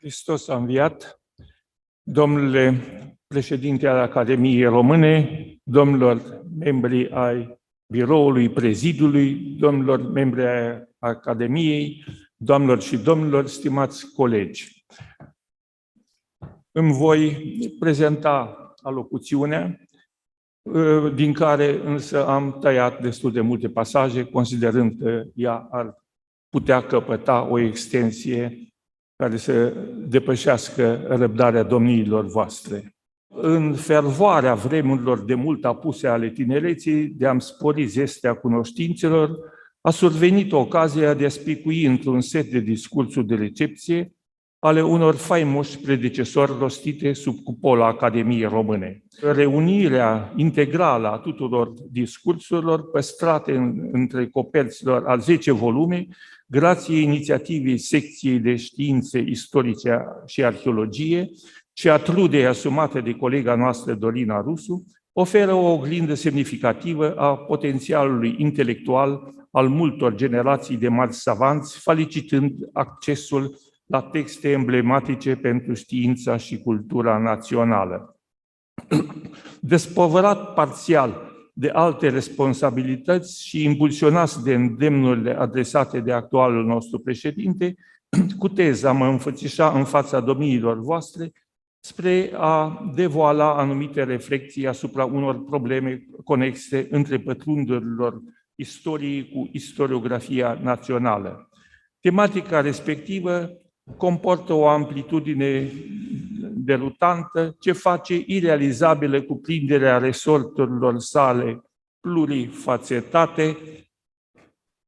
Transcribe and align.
Hristos 0.00 0.48
a 0.48 0.56
înviat, 0.56 1.20
domnule 2.02 2.80
președinte 3.26 3.86
al 3.86 3.98
Academiei 3.98 4.64
Române, 4.64 5.44
domnilor 5.62 6.44
membri 6.58 7.10
ai 7.10 7.58
biroului 7.92 8.48
prezidului, 8.48 9.34
domnilor 9.34 10.02
membri 10.10 10.46
ai 10.46 10.88
Academiei, 10.98 12.04
doamnelor 12.36 12.82
și 12.82 12.96
domnilor, 12.96 13.46
stimați 13.46 14.12
colegi. 14.12 14.84
Îmi 16.72 16.92
voi 16.92 17.36
prezenta 17.78 18.56
alocuțiunea, 18.82 19.80
din 21.14 21.32
care 21.32 21.80
însă 21.84 22.26
am 22.26 22.58
tăiat 22.58 23.00
destul 23.00 23.32
de 23.32 23.40
multe 23.40 23.68
pasaje, 23.68 24.24
considerând 24.24 24.98
că 24.98 25.24
ea 25.34 25.68
ar 25.70 25.94
putea 26.48 26.86
căpăta 26.86 27.42
o 27.42 27.58
extensie 27.58 28.67
care 29.22 29.36
să 29.36 29.74
depășească 30.08 31.04
răbdarea 31.08 31.62
domniilor 31.62 32.26
voastre. 32.26 32.96
În 33.34 33.74
fervoarea 33.74 34.54
vremurilor 34.54 35.24
de 35.24 35.34
mult 35.34 35.64
apuse 35.64 36.06
ale 36.06 36.30
tinereții, 36.30 37.06
de 37.06 37.26
a-mi 37.26 37.40
spori 37.40 37.86
zestea 37.86 38.34
cunoștințelor, 38.34 39.38
a 39.80 39.90
survenit 39.90 40.52
ocazia 40.52 41.14
de 41.14 41.24
a 41.24 41.28
spicui 41.28 41.84
într-un 41.84 42.20
set 42.20 42.50
de 42.50 42.58
discursuri 42.58 43.26
de 43.26 43.34
recepție 43.34 44.12
ale 44.58 44.82
unor 44.82 45.14
faimoși 45.14 45.78
predecesori 45.78 46.52
rostite 46.58 47.12
sub 47.12 47.38
cupola 47.44 47.86
Academiei 47.86 48.44
Române. 48.44 49.02
Reunirea 49.20 50.32
integrală 50.36 51.08
a 51.08 51.18
tuturor 51.18 51.72
discursurilor 51.90 52.90
păstrate 52.90 53.52
în, 53.52 53.88
între 53.92 54.28
coperților 54.28 55.06
a 55.06 55.16
10 55.16 55.52
volume 55.52 56.06
grație 56.50 57.00
inițiativei 57.00 57.78
secției 57.78 58.38
de 58.38 58.56
științe 58.56 59.18
istorice 59.18 59.98
și 60.26 60.44
arheologie 60.44 61.30
și 61.72 61.88
a 61.88 61.96
trudei 61.96 62.46
asumate 62.46 63.00
de 63.00 63.12
colega 63.12 63.54
noastră 63.54 63.94
Dorina 63.94 64.40
Rusu, 64.40 64.84
oferă 65.12 65.52
o 65.52 65.72
oglindă 65.72 66.14
semnificativă 66.14 67.14
a 67.14 67.36
potențialului 67.36 68.34
intelectual 68.38 69.34
al 69.50 69.68
multor 69.68 70.14
generații 70.14 70.76
de 70.76 70.88
mari 70.88 71.12
savanți, 71.12 71.78
felicitând 71.78 72.52
accesul 72.72 73.58
la 73.86 74.02
texte 74.02 74.50
emblematice 74.50 75.36
pentru 75.36 75.74
știința 75.74 76.36
și 76.36 76.58
cultura 76.58 77.18
națională. 77.18 78.16
Despovărat 79.60 80.54
parțial 80.54 81.27
de 81.58 81.68
alte 81.68 82.08
responsabilități 82.08 83.46
și 83.46 83.64
impulsionați 83.64 84.42
de 84.42 84.54
îndemnurile 84.54 85.38
adresate 85.38 86.00
de 86.00 86.12
actualul 86.12 86.64
nostru 86.64 86.98
președinte, 86.98 87.74
cu 88.38 88.48
teza 88.48 88.92
mă 88.92 89.06
înfățișa 89.06 89.70
în 89.70 89.84
fața 89.84 90.20
domniilor 90.20 90.80
voastre 90.80 91.32
spre 91.80 92.30
a 92.34 92.84
devoala 92.94 93.56
anumite 93.56 94.04
reflexii 94.04 94.66
asupra 94.66 95.04
unor 95.04 95.44
probleme 95.44 96.06
conexe 96.24 96.86
între 96.90 97.18
pătrundurilor 97.18 98.20
istoriei 98.54 99.28
cu 99.28 99.48
istoriografia 99.52 100.58
națională. 100.62 101.50
Tematica 102.00 102.60
respectivă 102.60 103.50
comportă 103.96 104.52
o 104.52 104.66
amplitudine 104.66 105.72
derutantă 106.54 107.56
ce 107.60 107.72
face 107.72 108.22
irealizabilă 108.26 109.22
cuprinderea 109.22 109.98
resorturilor 109.98 110.98
sale 110.98 111.62
plurifacetate 112.00 113.56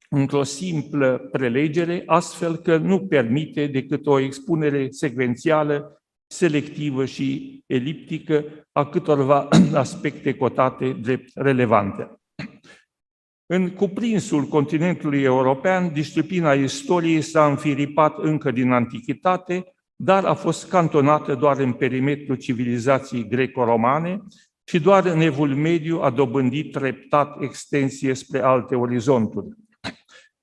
într-o 0.09 0.43
simplă 0.43 1.29
prelegere, 1.33 2.03
astfel 2.07 2.57
că 2.57 2.77
nu 2.77 3.07
permite 3.07 3.67
decât 3.67 4.07
o 4.07 4.19
expunere 4.19 4.91
secvențială, 4.91 6.03
selectivă 6.27 7.05
și 7.05 7.63
eliptică 7.67 8.45
a 8.73 8.87
câtorva 8.87 9.49
aspecte 9.75 10.35
cotate 10.35 10.93
drept 10.93 11.31
relevante. 11.35 12.21
În 13.53 13.71
cuprinsul 13.71 14.45
continentului 14.45 15.23
european, 15.23 15.93
disciplina 15.93 16.53
istoriei 16.53 17.21
s-a 17.21 17.47
înfiripat 17.47 18.19
încă 18.19 18.51
din 18.51 18.71
antichitate, 18.71 19.65
dar 19.97 20.25
a 20.25 20.35
fost 20.35 20.69
cantonată 20.69 21.35
doar 21.35 21.59
în 21.59 21.73
perimetrul 21.73 22.37
civilizației 22.37 23.29
greco-romane 23.29 24.23
și 24.65 24.81
doar 24.81 25.07
în 25.07 25.21
evul 25.21 25.55
mediu 25.55 26.01
a 26.01 26.11
dobândit 26.11 26.73
treptat 26.73 27.43
extensie 27.43 28.15
spre 28.15 28.41
alte 28.41 28.75
orizonturi. 28.75 29.49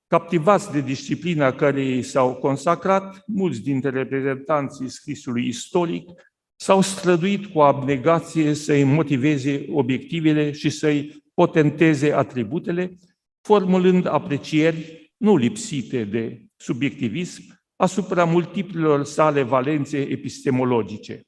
Captivați 0.06 0.72
de 0.72 0.80
disciplina 0.80 1.52
care 1.52 1.84
ei 1.84 2.02
s-au 2.02 2.34
consacrat, 2.34 3.22
mulți 3.26 3.62
dintre 3.62 3.90
reprezentanții 3.90 4.88
scrisului 4.88 5.46
istoric 5.46 6.10
s-au 6.56 6.80
străduit 6.80 7.46
cu 7.46 7.60
abnegație 7.60 8.54
să-i 8.54 8.84
motiveze 8.84 9.66
obiectivele 9.70 10.52
și 10.52 10.70
să-i 10.70 11.26
potenteze 11.38 12.12
atributele, 12.12 12.98
formulând 13.40 14.06
aprecieri 14.06 15.12
nu 15.16 15.36
lipsite 15.36 16.04
de 16.04 16.46
subiectivism 16.56 17.42
asupra 17.76 18.24
multiplelor 18.24 19.04
sale 19.04 19.42
valențe 19.42 19.98
epistemologice. 19.98 21.22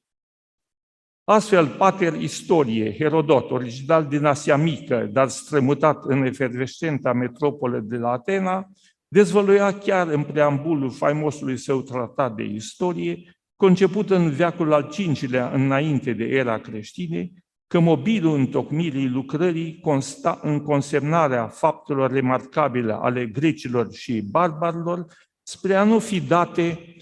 Astfel, 1.25 1.67
pater 1.67 2.15
istorie, 2.15 2.97
Herodot, 2.97 3.51
original 3.51 4.07
din 4.07 4.25
Asia 4.25 4.57
Mică, 4.57 5.09
dar 5.13 5.29
strămutat 5.29 6.05
în 6.05 6.25
efervescenta 6.25 7.13
metropolă 7.13 7.81
de 7.81 7.97
la 7.97 8.11
Atena, 8.11 8.71
dezvăluia 9.09 9.79
chiar 9.79 10.09
în 10.09 10.23
preambulul 10.23 10.91
faimosului 10.91 11.57
său 11.57 11.83
tratat 11.83 12.35
de 12.35 12.43
istorie, 12.43 13.37
conceput 13.57 14.11
în 14.11 14.31
veacul 14.31 14.73
al 14.73 14.91
V-lea 15.21 15.51
înainte 15.51 16.13
de 16.13 16.25
era 16.25 16.59
creștine, 16.59 17.31
că 17.71 17.81
mobilul 17.81 18.39
întocmirii 18.39 19.09
lucrării 19.09 19.79
consta 19.81 20.41
în 20.43 20.61
consemnarea 20.63 21.47
faptelor 21.47 22.11
remarcabile 22.11 22.93
ale 22.93 23.27
grecilor 23.27 23.93
și 23.93 24.23
barbarilor 24.23 25.07
spre 25.43 25.75
a 25.75 25.85
nu 25.85 25.99
fi 25.99 26.21
date 26.21 26.97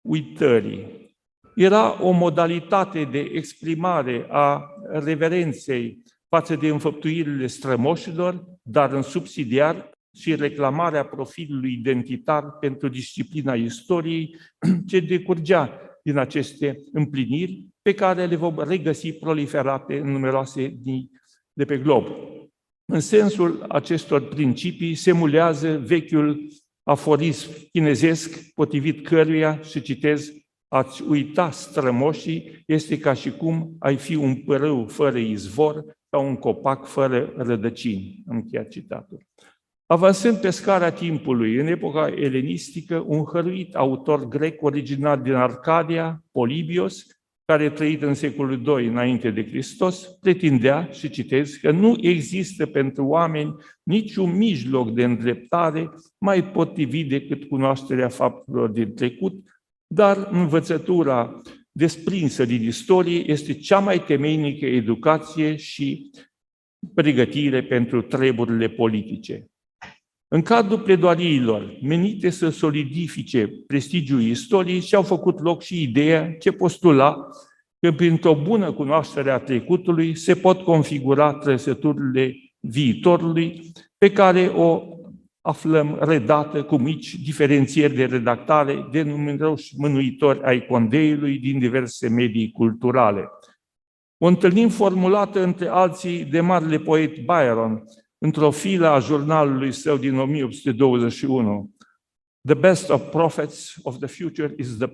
uitării. 0.00 0.86
Era 1.54 2.02
o 2.02 2.10
modalitate 2.10 3.04
de 3.04 3.18
exprimare 3.18 4.26
a 4.30 4.62
reverenței 4.92 6.02
față 6.28 6.56
de 6.56 6.68
înfăptuirile 6.68 7.46
strămoșilor, 7.46 8.44
dar 8.62 8.92
în 8.92 9.02
subsidiar 9.02 9.90
și 10.14 10.34
reclamarea 10.34 11.04
profilului 11.04 11.72
identitar 11.72 12.50
pentru 12.50 12.88
disciplina 12.88 13.54
istoriei 13.54 14.36
ce 14.88 15.00
decurgea 15.00 15.80
din 16.02 16.16
aceste 16.16 16.76
împliniri 16.92 17.69
pe 17.82 17.94
care 17.94 18.26
le 18.26 18.36
vom 18.36 18.58
regăsi 18.58 19.12
proliferate 19.12 19.98
în 19.98 20.10
numeroase 20.10 20.68
dni 20.68 21.10
de 21.52 21.64
pe 21.64 21.78
glob. 21.78 22.06
În 22.92 23.00
sensul 23.00 23.64
acestor 23.68 24.28
principii 24.28 24.94
se 24.94 25.12
mulează 25.12 25.78
vechiul 25.78 26.48
aforism 26.82 27.50
chinezesc 27.72 28.52
potrivit 28.54 29.06
căruia, 29.06 29.60
și 29.60 29.82
citez, 29.82 30.32
ați 30.68 31.02
uita 31.02 31.50
strămoșii 31.50 32.62
este 32.66 32.98
ca 32.98 33.12
și 33.12 33.30
cum 33.30 33.76
ai 33.78 33.96
fi 33.96 34.14
un 34.14 34.34
părâu 34.34 34.86
fără 34.86 35.18
izvor 35.18 35.84
sau 36.10 36.26
un 36.26 36.36
copac 36.36 36.86
fără 36.86 37.32
rădăcini. 37.36 38.22
Am 38.28 38.36
încheiat 38.36 38.68
citatul. 38.68 39.26
Avansând 39.86 40.36
pe 40.36 40.50
scara 40.50 40.90
timpului, 40.90 41.56
în 41.56 41.66
epoca 41.66 42.08
elenistică, 42.08 43.04
un 43.06 43.24
hăruit 43.24 43.74
autor 43.74 44.28
grec 44.28 44.62
original 44.62 45.22
din 45.22 45.34
Arcadia, 45.34 46.24
Polibios, 46.32 47.06
care 47.50 47.64
a 47.64 47.70
trăit 47.70 48.02
în 48.02 48.14
secolul 48.14 48.62
II 48.66 48.86
înainte 48.86 49.30
de 49.30 49.46
Hristos, 49.46 50.04
pretindea, 50.20 50.88
și 50.90 51.10
citez, 51.10 51.54
că 51.54 51.70
nu 51.70 51.96
există 52.00 52.66
pentru 52.66 53.04
oameni 53.04 53.54
niciun 53.82 54.36
mijloc 54.36 54.90
de 54.94 55.04
îndreptare 55.04 55.90
mai 56.18 56.44
potrivit 56.44 57.08
decât 57.08 57.44
cunoașterea 57.44 58.08
faptelor 58.08 58.68
din 58.68 58.94
trecut, 58.94 59.34
dar 59.86 60.28
învățătura 60.30 61.40
desprinsă 61.72 62.44
din 62.44 62.62
istorie 62.62 63.30
este 63.30 63.52
cea 63.54 63.78
mai 63.78 64.04
temeinică 64.04 64.66
educație 64.66 65.56
și 65.56 66.10
pregătire 66.94 67.62
pentru 67.62 68.02
treburile 68.02 68.68
politice. 68.68 69.46
În 70.32 70.42
cadrul 70.42 70.78
pledoariilor 70.78 71.78
menite 71.82 72.30
să 72.30 72.48
solidifice 72.48 73.48
prestigiul 73.66 74.20
istoriei 74.20 74.80
și-au 74.80 75.02
făcut 75.02 75.40
loc 75.40 75.62
și 75.62 75.82
ideea 75.82 76.36
ce 76.38 76.52
postula 76.52 77.28
că 77.80 77.92
printr-o 77.92 78.34
bună 78.34 78.72
cunoaștere 78.72 79.30
a 79.30 79.38
trecutului 79.38 80.16
se 80.16 80.34
pot 80.34 80.60
configura 80.60 81.32
trăsăturile 81.32 82.34
viitorului 82.60 83.72
pe 83.98 84.12
care 84.12 84.46
o 84.46 84.82
aflăm 85.40 85.98
redată 86.00 86.62
cu 86.62 86.76
mici 86.76 87.14
diferențieri 87.14 87.94
de 87.94 88.04
redactare 88.04 88.88
de 88.90 89.02
numeroși 89.02 89.74
mânuitori 89.76 90.42
ai 90.42 90.66
condeiului 90.66 91.38
din 91.38 91.58
diverse 91.58 92.08
medii 92.08 92.50
culturale. 92.50 93.28
O 94.18 94.26
întâlnim 94.26 94.68
formulată 94.68 95.42
între 95.42 95.66
alții 95.66 96.24
de 96.24 96.40
marele 96.40 96.78
poet 96.78 97.18
Byron, 97.18 97.84
într-o 98.22 98.50
filă 98.50 98.88
a 98.88 98.98
jurnalului 98.98 99.72
său 99.72 99.96
din 99.96 100.18
1821. 100.18 101.74
The 102.48 102.54
best 102.54 102.90
of 102.90 103.10
prophets 103.10 103.74
of 103.82 103.98
the 103.98 104.06
future 104.06 104.54
is 104.58 104.76
the 104.76 104.88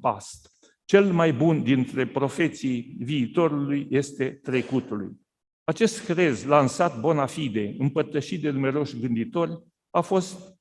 past. 0.00 0.50
Cel 0.84 1.12
mai 1.12 1.32
bun 1.32 1.62
dintre 1.62 2.06
profeții 2.06 2.96
viitorului 2.98 3.86
este 3.90 4.40
trecutului. 4.42 5.20
Acest 5.64 6.04
crez 6.04 6.44
lansat 6.44 7.00
bona 7.00 7.26
fide, 7.26 7.74
împărtășit 7.78 8.40
de 8.40 8.50
numeroși 8.50 9.00
gânditori, 9.00 9.58
a 9.90 10.00
fost 10.00 10.60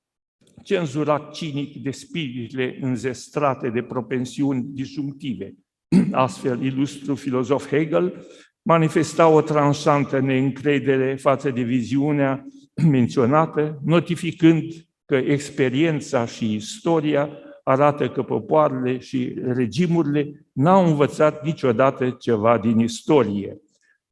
cenzurat 0.63 1.33
cinic 1.33 1.75
de 1.75 1.91
spiritele 1.91 2.77
înzestrate 2.81 3.69
de 3.69 3.83
propensiuni 3.83 4.63
disjunctive. 4.63 5.53
Astfel, 6.11 6.63
ilustru 6.63 7.15
filozof 7.15 7.67
Hegel 7.67 8.25
manifesta 8.61 9.27
o 9.27 9.41
tranșantă 9.41 10.19
neîncredere 10.19 11.15
față 11.15 11.49
de 11.49 11.61
viziunea 11.61 12.45
menționată, 12.91 13.79
notificând 13.85 14.63
că 15.05 15.15
experiența 15.15 16.25
și 16.25 16.53
istoria 16.53 17.29
arată 17.63 18.09
că 18.09 18.23
popoarele 18.23 18.99
și 18.99 19.33
regimurile 19.43 20.45
n-au 20.51 20.85
învățat 20.85 21.45
niciodată 21.45 22.09
ceva 22.09 22.57
din 22.57 22.79
istorie. 22.79 23.57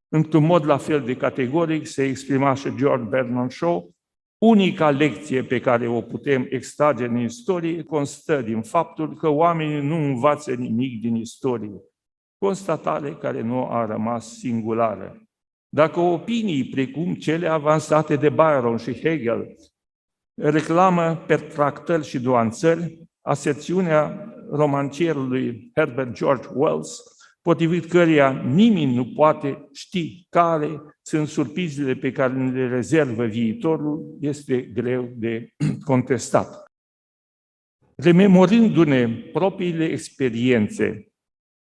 Într-un 0.07 0.45
mod 0.45 0.65
la 0.65 0.77
fel 0.77 1.01
de 1.01 1.15
categoric 1.15 1.87
se 1.87 2.03
exprima 2.03 2.53
și 2.53 2.75
George 2.75 3.09
Bernard 3.09 3.51
Shaw, 3.51 3.95
unica 4.37 4.89
lecție 4.89 5.43
pe 5.43 5.59
care 5.59 5.87
o 5.87 6.01
putem 6.01 6.47
extrage 6.49 7.07
din 7.07 7.17
istorie 7.17 7.83
constă 7.83 8.41
din 8.41 8.61
faptul 8.61 9.15
că 9.15 9.27
oamenii 9.27 9.87
nu 9.87 9.95
învață 9.95 10.53
nimic 10.53 11.01
din 11.01 11.15
istorie. 11.15 11.81
Constatare 12.39 13.15
care 13.15 13.41
nu 13.41 13.65
a 13.65 13.85
rămas 13.85 14.37
singulară. 14.37 15.21
Dacă 15.69 15.99
opinii 15.99 16.69
precum 16.69 17.13
cele 17.13 17.47
avansate 17.47 18.15
de 18.15 18.29
Byron 18.29 18.77
și 18.77 18.99
Hegel 18.99 19.55
reclamă 20.41 21.15
pertractări 21.15 22.05
și 22.05 22.19
doanțări, 22.19 23.07
aserțiunea 23.21 24.33
romancierului 24.51 25.71
Herbert 25.75 26.13
George 26.13 26.47
Wells, 26.53 27.01
potrivit 27.41 27.85
căreia 27.85 28.31
nimeni 28.31 28.95
nu 28.95 29.05
poate 29.05 29.67
ști 29.73 30.27
care 30.29 30.81
sunt 31.01 31.27
surprizele 31.27 31.93
pe 31.93 32.11
care 32.11 32.49
le 32.49 32.67
rezervă 32.67 33.25
viitorul, 33.25 34.17
este 34.19 34.61
greu 34.61 35.09
de 35.15 35.49
contestat. 35.85 36.63
Rememorându-ne 37.95 39.07
propriile 39.33 39.85
experiențe, 39.85 41.08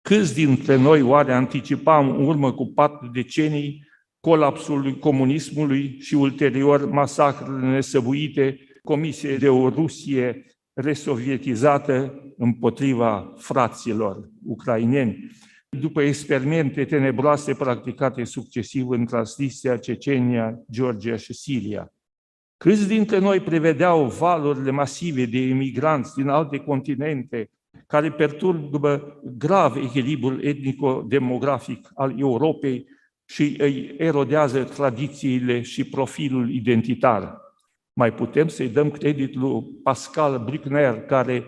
câți 0.04 0.34
dintre 0.34 0.76
noi 0.76 1.02
oare 1.02 1.34
anticipam 1.34 2.10
în 2.10 2.26
urmă 2.26 2.54
cu 2.54 2.66
patru 2.66 3.08
decenii 3.08 3.88
colapsul 4.20 4.94
comunismului 5.00 5.98
și 6.00 6.16
ulterior 6.16 6.90
masacrele 6.90 7.68
nesăbuite 7.68 8.60
comise 8.84 9.38
de 9.38 9.50
o 9.50 9.70
Rusie 9.70 10.46
resovietizată 10.74 12.24
împotriva 12.38 13.34
fraților 13.38 14.30
ucraineni, 14.46 15.32
după 15.70 16.02
experimente 16.02 16.86
tenebroase 16.86 17.54
practicate 17.54 18.24
succesiv 18.24 18.90
în 18.90 19.06
Transnistria, 19.06 19.78
Cecenia, 19.78 20.60
Georgia 20.72 21.16
și 21.16 21.34
Siria. 21.34 21.94
Câți 22.58 22.88
dintre 22.88 23.20
noi 23.20 23.40
prevedeau 23.40 24.06
valurile 24.06 24.72
masive 24.72 25.26
de 25.26 25.40
imigranți 25.40 26.16
din 26.16 26.28
alte 26.28 26.58
continente 26.58 27.50
care 27.88 28.12
perturbă 28.12 29.20
grav 29.38 29.76
echilibrul 29.76 30.44
etnico-demografic 30.44 31.90
al 31.94 32.20
Europei 32.20 32.88
și 33.26 33.56
îi 33.58 33.96
erodează 33.98 34.64
tradițiile 34.64 35.62
și 35.62 35.84
profilul 35.84 36.50
identitar. 36.50 37.42
Mai 37.94 38.14
putem 38.14 38.48
să-i 38.48 38.70
dăm 38.70 38.92
credit 38.92 39.36
lui 39.36 39.64
Pascal 39.84 40.44
Bruckner, 40.46 41.02
care 41.02 41.46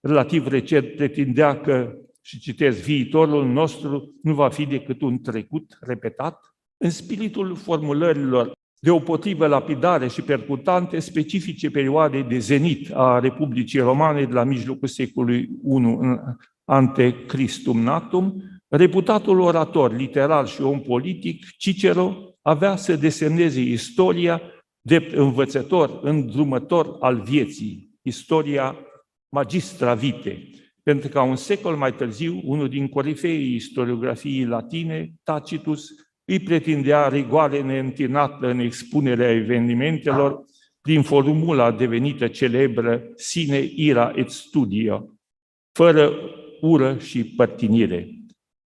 relativ 0.00 0.46
recent 0.46 0.94
pretindea 0.94 1.60
că, 1.60 1.94
și 2.20 2.40
citesc, 2.40 2.82
viitorul 2.82 3.46
nostru 3.46 4.14
nu 4.22 4.34
va 4.34 4.48
fi 4.48 4.66
decât 4.66 5.00
un 5.00 5.20
trecut 5.20 5.78
repetat? 5.80 6.54
În 6.76 6.90
spiritul 6.90 7.56
formulărilor 7.56 8.57
deopotrivă 8.80 9.46
lapidare 9.46 10.08
și 10.08 10.22
percutante 10.22 10.98
specifice 10.98 11.70
perioadei 11.70 12.22
de 12.22 12.38
zenit 12.38 12.90
a 12.92 13.18
Republicii 13.18 13.80
Romane 13.80 14.24
de 14.24 14.32
la 14.32 14.44
mijlocul 14.44 14.88
secolului 14.88 15.40
I 15.40 15.98
ante 16.64 17.24
Christum 17.26 17.80
natum, 17.80 18.42
reputatul 18.68 19.40
orator, 19.40 19.96
literar 19.96 20.46
și 20.46 20.62
om 20.62 20.80
politic, 20.80 21.46
Cicero 21.56 22.16
avea 22.42 22.76
să 22.76 22.96
desemneze 22.96 23.60
istoria 23.60 24.42
drept 24.80 25.12
învățător, 25.12 25.98
îndrumător 26.02 26.96
al 27.00 27.20
vieții, 27.20 27.90
istoria 28.02 28.76
magistra 29.28 29.94
vite, 29.94 30.50
pentru 30.82 31.08
că 31.08 31.20
un 31.20 31.36
secol 31.36 31.76
mai 31.76 31.94
târziu, 31.94 32.40
unul 32.44 32.68
din 32.68 32.88
corifeii 32.88 33.54
istoriografiei 33.54 34.44
latine, 34.44 35.12
Tacitus, 35.22 35.88
îi 36.30 36.38
pretindea 36.38 37.08
rigoare 37.08 37.62
neîntinată 37.62 38.46
în 38.46 38.58
expunerea 38.58 39.30
evenimentelor 39.30 40.44
prin 40.80 41.02
formula 41.02 41.70
devenită 41.70 42.26
celebră 42.26 43.02
sine 43.14 43.70
ira 43.74 44.12
et 44.14 44.28
studio, 44.28 45.06
fără 45.72 46.12
ură 46.60 46.98
și 46.98 47.24
părtinire. 47.24 48.08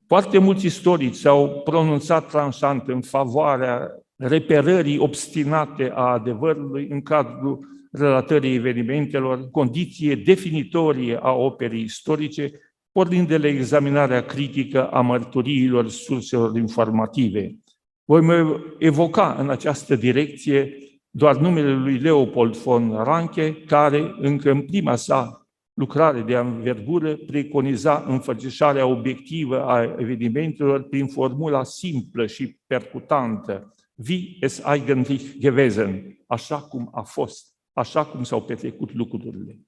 Foarte 0.06 0.38
mulți 0.38 0.66
istorici 0.66 1.14
s-au 1.14 1.60
pronunțat 1.64 2.30
tranșant 2.30 2.88
în 2.88 3.00
favoarea 3.00 3.88
reperării 4.16 4.98
obstinate 4.98 5.90
a 5.94 6.02
adevărului 6.02 6.86
în 6.90 7.02
cadrul 7.02 7.58
relatării 7.92 8.54
evenimentelor, 8.54 9.50
condiție 9.50 10.14
definitorie 10.14 11.18
a 11.22 11.32
operii 11.32 11.82
istorice, 11.82 12.50
pornind 12.92 13.28
de 13.28 13.36
la 13.36 13.46
examinarea 13.46 14.24
critică 14.24 14.88
a 14.90 15.00
mărturiilor 15.00 15.88
surselor 15.88 16.56
informative. 16.56 17.56
Voi 18.04 18.20
mai 18.20 18.64
evoca 18.78 19.36
în 19.38 19.50
această 19.50 19.96
direcție 19.96 20.76
doar 21.10 21.36
numele 21.36 21.72
lui 21.72 21.98
Leopold 21.98 22.56
von 22.56 23.02
Ranke, 23.04 23.54
care 23.54 24.14
încă 24.18 24.50
în 24.50 24.60
prima 24.60 24.96
sa 24.96 25.46
lucrare 25.74 26.20
de 26.20 26.36
învergură 26.36 27.16
preconiza 27.16 28.04
înfățișarea 28.08 28.86
obiectivă 28.86 29.64
a 29.64 29.94
evenimentelor 29.98 30.82
prin 30.82 31.06
formula 31.06 31.64
simplă 31.64 32.26
și 32.26 32.56
percutantă 32.66 33.74
wie 34.08 34.36
es 34.40 34.62
eigentlich 34.64 35.38
gewesen, 35.38 36.18
așa 36.26 36.60
cum 36.60 36.88
a 36.92 37.02
fost, 37.02 37.54
așa 37.72 38.04
cum 38.04 38.22
s-au 38.22 38.42
petrecut 38.42 38.92
lucrurile. 38.92 39.60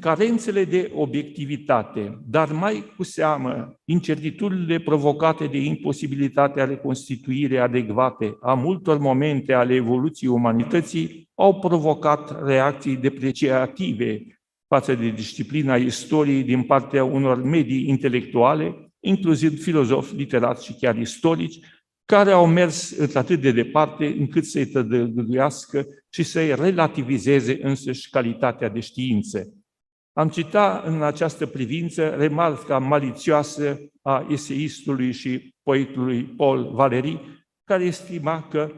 Carențele 0.00 0.64
de 0.64 0.90
obiectivitate, 0.94 2.22
dar 2.26 2.52
mai 2.52 2.92
cu 2.96 3.02
seamă 3.02 3.74
incertitudinile 3.84 4.78
provocate 4.78 5.46
de 5.46 5.58
imposibilitatea 5.58 6.64
reconstituirii 6.64 7.58
adecvate 7.58 8.36
a 8.40 8.54
multor 8.54 8.98
momente 8.98 9.52
ale 9.52 9.74
evoluției 9.74 10.30
umanității, 10.30 11.30
au 11.34 11.58
provocat 11.58 12.44
reacții 12.44 12.96
depreciative 12.96 14.22
față 14.68 14.94
de 14.94 15.10
disciplina 15.10 15.76
istoriei 15.76 16.42
din 16.42 16.62
partea 16.62 17.04
unor 17.04 17.42
medii 17.42 17.88
intelectuale, 17.88 18.92
inclusiv 19.00 19.62
filozofi, 19.62 20.14
literați 20.14 20.64
și 20.64 20.74
chiar 20.74 20.96
istorici, 20.96 21.58
care 22.04 22.30
au 22.30 22.46
mers 22.46 22.98
atât 23.14 23.40
de 23.40 23.52
departe 23.52 24.06
încât 24.18 24.44
să-i 24.44 24.66
tădăduiască 24.66 25.86
și 26.10 26.22
să-i 26.22 26.54
relativizeze 26.54 27.58
însăși 27.62 28.10
calitatea 28.10 28.68
de 28.68 28.80
știință. 28.80 29.61
Am 30.12 30.28
citat 30.28 30.86
în 30.86 31.02
această 31.02 31.46
privință 31.46 32.08
remarca 32.08 32.78
malițioasă 32.78 33.78
a 34.02 34.26
eseistului 34.30 35.12
și 35.12 35.54
poetului 35.62 36.24
Paul 36.24 36.72
Valéry, 36.72 37.20
care 37.64 37.84
estima 37.84 38.42
că 38.42 38.72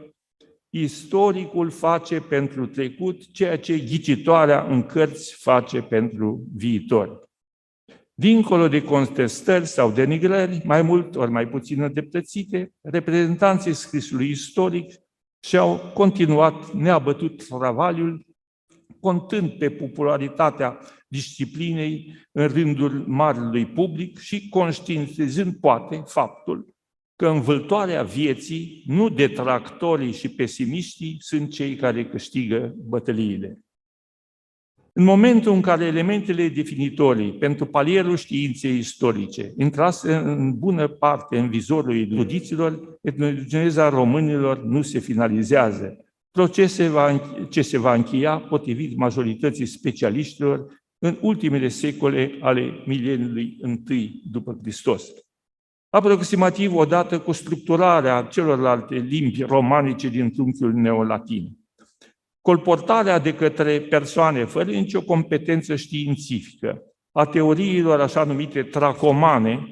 istoricul 0.69 1.69
face 1.69 2.19
pentru 2.19 2.67
trecut 2.67 3.31
ceea 3.31 3.59
ce 3.59 3.79
ghicitoarea 3.79 4.63
în 4.63 4.83
cărți 4.83 5.33
face 5.33 5.81
pentru 5.81 6.43
viitor. 6.55 7.23
Dincolo 8.13 8.67
de 8.67 8.83
contestări 8.83 9.65
sau 9.65 9.91
denigrări, 9.91 10.61
mai 10.65 10.81
mult 10.81 11.15
ori 11.15 11.31
mai 11.31 11.47
puțin 11.47 11.81
îndreptățite, 11.81 12.71
reprezentanții 12.81 13.73
scrisului 13.73 14.29
istoric 14.29 14.93
și-au 15.47 15.91
continuat 15.93 16.71
neabătut 16.73 17.47
travaliul, 17.47 18.25
contând 18.99 19.49
pe 19.49 19.69
popularitatea 19.69 20.79
disciplinei 21.07 22.15
în 22.31 22.47
rândul 22.47 23.03
marului 23.07 23.65
public 23.65 24.19
și 24.19 24.49
conștientizând 24.49 25.55
poate 25.55 26.03
faptul 26.05 26.73
că 27.15 27.27
învâltoarea 27.27 28.03
vieții, 28.03 28.83
nu 28.87 29.09
detractorii 29.09 30.11
și 30.11 30.29
pesimiștii, 30.29 31.17
sunt 31.19 31.51
cei 31.51 31.75
care 31.75 32.05
câștigă 32.05 32.75
bătăliile. 32.77 33.59
În 34.93 35.03
momentul 35.03 35.51
în 35.51 35.61
care 35.61 35.85
elementele 35.85 36.49
definitorii 36.49 37.33
pentru 37.33 37.65
palierul 37.65 38.15
științei 38.15 38.77
istorice 38.77 39.53
intrase 39.57 40.15
în 40.15 40.57
bună 40.57 40.87
parte 40.87 41.37
în 41.37 41.49
vizorul 41.49 42.11
erudiților, 42.11 42.97
etnogeneza 43.01 43.89
românilor 43.89 44.63
nu 44.63 44.81
se 44.81 44.99
finalizează. 44.99 46.04
Proces 46.35 46.79
ce 47.49 47.61
se 47.61 47.77
va 47.77 47.93
încheia 47.93 48.37
potrivit 48.37 48.97
majorității 48.97 49.65
specialiștilor 49.65 50.65
în 50.97 51.17
ultimele 51.21 51.67
secole 51.67 52.37
ale 52.41 52.83
mileniului 52.85 53.57
întâi 53.61 54.21
după 54.31 54.57
Hristos. 54.61 55.03
Aproximativ 55.89 56.75
odată 56.75 57.19
cu 57.19 57.31
structurarea 57.31 58.21
celorlalte 58.21 58.95
limbi 58.95 59.41
romanice 59.41 60.09
din 60.09 60.31
trunchiul 60.31 60.73
neolatin. 60.73 61.57
Colportarea 62.41 63.19
de 63.19 63.33
către 63.35 63.81
persoane 63.81 64.45
fără 64.45 64.71
nicio 64.71 65.01
competență 65.01 65.75
științifică 65.75 66.81
a 67.11 67.25
teoriilor 67.25 68.01
așa 68.01 68.23
numite 68.23 68.63
tracomane, 68.63 69.67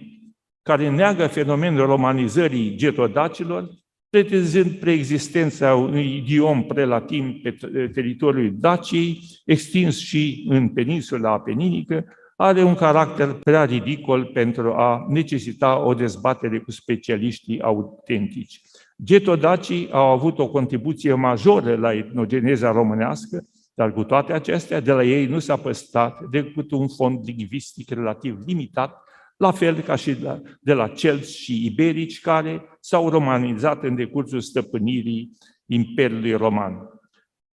care 0.62 0.90
neagă 0.90 1.28
fenomenul 1.28 1.86
romanizării 1.86 2.76
getodacilor, 2.76 3.70
pretezând 4.14 4.72
preexistența 4.72 5.76
unui 5.76 6.16
idiom 6.16 6.64
prelatin 6.64 7.40
pe 7.44 7.58
teritoriul 7.94 8.54
Daciei, 8.60 9.20
extins 9.46 9.98
și 9.98 10.46
în 10.50 10.70
peninsula 10.70 11.32
apeninică, 11.32 12.06
are 12.36 12.64
un 12.64 12.76
caracter 12.76 13.28
prea 13.28 13.64
ridicol 13.64 14.26
pentru 14.26 14.74
a 14.74 15.06
necesita 15.10 15.86
o 15.86 15.94
dezbatere 15.94 16.60
cu 16.60 16.72
specialiștii 16.72 17.62
autentici. 17.62 18.62
Getodacii 19.04 19.90
au 19.92 20.06
avut 20.06 20.40
o 20.40 20.50
contribuție 20.50 21.14
majoră 21.14 21.76
la 21.76 21.94
etnogeneza 21.94 22.72
românească, 22.72 23.44
dar 23.74 23.94
cu 23.94 24.04
toate 24.04 24.34
acestea, 24.34 24.80
de 24.80 24.92
la 24.92 25.04
ei 25.04 25.26
nu 25.26 25.40
s-a 25.40 25.56
păstrat 25.56 26.24
decât 26.32 26.72
un 26.72 26.88
fond 26.88 27.20
lingvistic 27.26 27.90
relativ 27.90 28.38
limitat, 28.46 29.04
la 29.44 29.52
fel 29.52 29.82
ca 29.82 29.96
și 29.96 30.16
de 30.60 30.74
la 30.74 30.88
celți 30.88 31.38
și 31.38 31.66
iberici 31.66 32.20
care 32.20 32.62
s-au 32.80 33.10
romanizat 33.10 33.84
în 33.84 33.96
decursul 33.96 34.42
stăpânirii 34.42 35.32
Imperiului 35.66 36.34
Roman. 36.34 36.74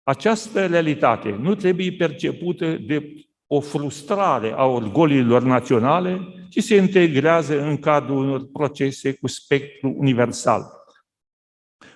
Această 0.03 0.65
realitate 0.65 1.37
nu 1.41 1.55
trebuie 1.55 1.91
percepută 1.91 2.77
de 2.87 3.13
o 3.47 3.59
frustrare 3.59 4.51
a 4.51 4.65
orgoliilor 4.65 5.43
naționale, 5.43 6.19
ci 6.49 6.63
se 6.63 6.75
integrează 6.75 7.61
în 7.61 7.77
cadrul 7.77 8.17
unor 8.17 8.49
procese 8.51 9.13
cu 9.13 9.27
spectru 9.27 9.93
universal. 9.97 10.63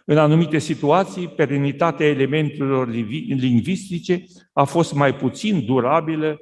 În 0.05 0.17
anumite 0.17 0.57
situații, 0.57 1.27
perenitatea 1.27 2.05
elementelor 2.05 2.89
lingvistice 3.27 4.23
a 4.53 4.63
fost 4.63 4.93
mai 4.93 5.15
puțin 5.15 5.65
durabilă 5.65 6.39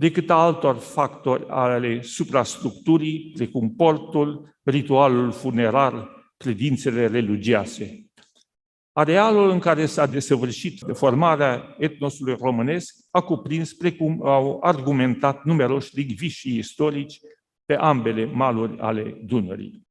decât 0.00 0.30
a 0.30 0.34
altor 0.34 0.76
factori 0.76 1.44
ale 1.48 2.02
suprastructurii, 2.02 3.32
precum 3.34 3.74
portul, 3.74 4.56
ritualul 4.62 5.32
funerar, 5.32 6.08
credințele 6.36 7.06
religioase. 7.06 8.04
Arealul 8.92 9.50
în 9.50 9.58
care 9.58 9.86
s-a 9.86 10.06
desăvârșit 10.06 10.84
formarea 10.92 11.74
etnosului 11.78 12.36
românesc 12.40 12.94
a 13.10 13.20
cuprins, 13.20 13.72
precum 13.72 14.26
au 14.26 14.58
argumentat 14.62 15.44
numeroși 15.44 15.96
lingviști 15.96 16.38
și 16.38 16.56
istorici, 16.56 17.20
pe 17.64 17.74
ambele 17.74 18.24
maluri 18.24 18.78
ale 18.78 19.20
Dunării. 19.24 19.86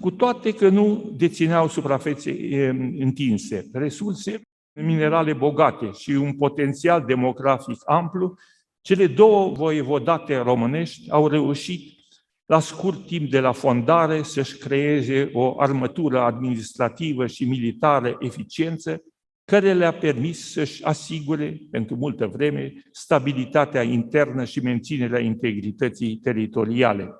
Cu 0.00 0.10
toate 0.10 0.54
că 0.54 0.68
nu 0.68 1.12
dețineau 1.16 1.68
suprafețe 1.68 2.68
întinse, 2.98 3.68
resurse 3.72 4.40
minerale 4.72 5.32
bogate 5.32 5.90
și 5.90 6.10
un 6.10 6.36
potențial 6.36 7.04
demografic 7.04 7.78
amplu, 7.84 8.38
cele 8.82 9.06
două 9.06 9.52
voievodate 9.52 10.36
românești 10.36 11.10
au 11.10 11.28
reușit 11.28 12.00
la 12.46 12.60
scurt 12.60 13.06
timp 13.06 13.30
de 13.30 13.40
la 13.40 13.52
fondare 13.52 14.22
să-și 14.22 14.56
creeze 14.56 15.30
o 15.32 15.60
armătură 15.60 16.20
administrativă 16.20 17.26
și 17.26 17.44
militară 17.44 18.16
eficiență 18.20 19.02
care 19.44 19.74
le-a 19.74 19.92
permis 19.92 20.52
să-și 20.52 20.84
asigure 20.84 21.60
pentru 21.70 21.96
multă 21.96 22.26
vreme 22.26 22.72
stabilitatea 22.92 23.82
internă 23.82 24.44
și 24.44 24.60
menținerea 24.60 25.20
integrității 25.20 26.16
teritoriale. 26.16 27.10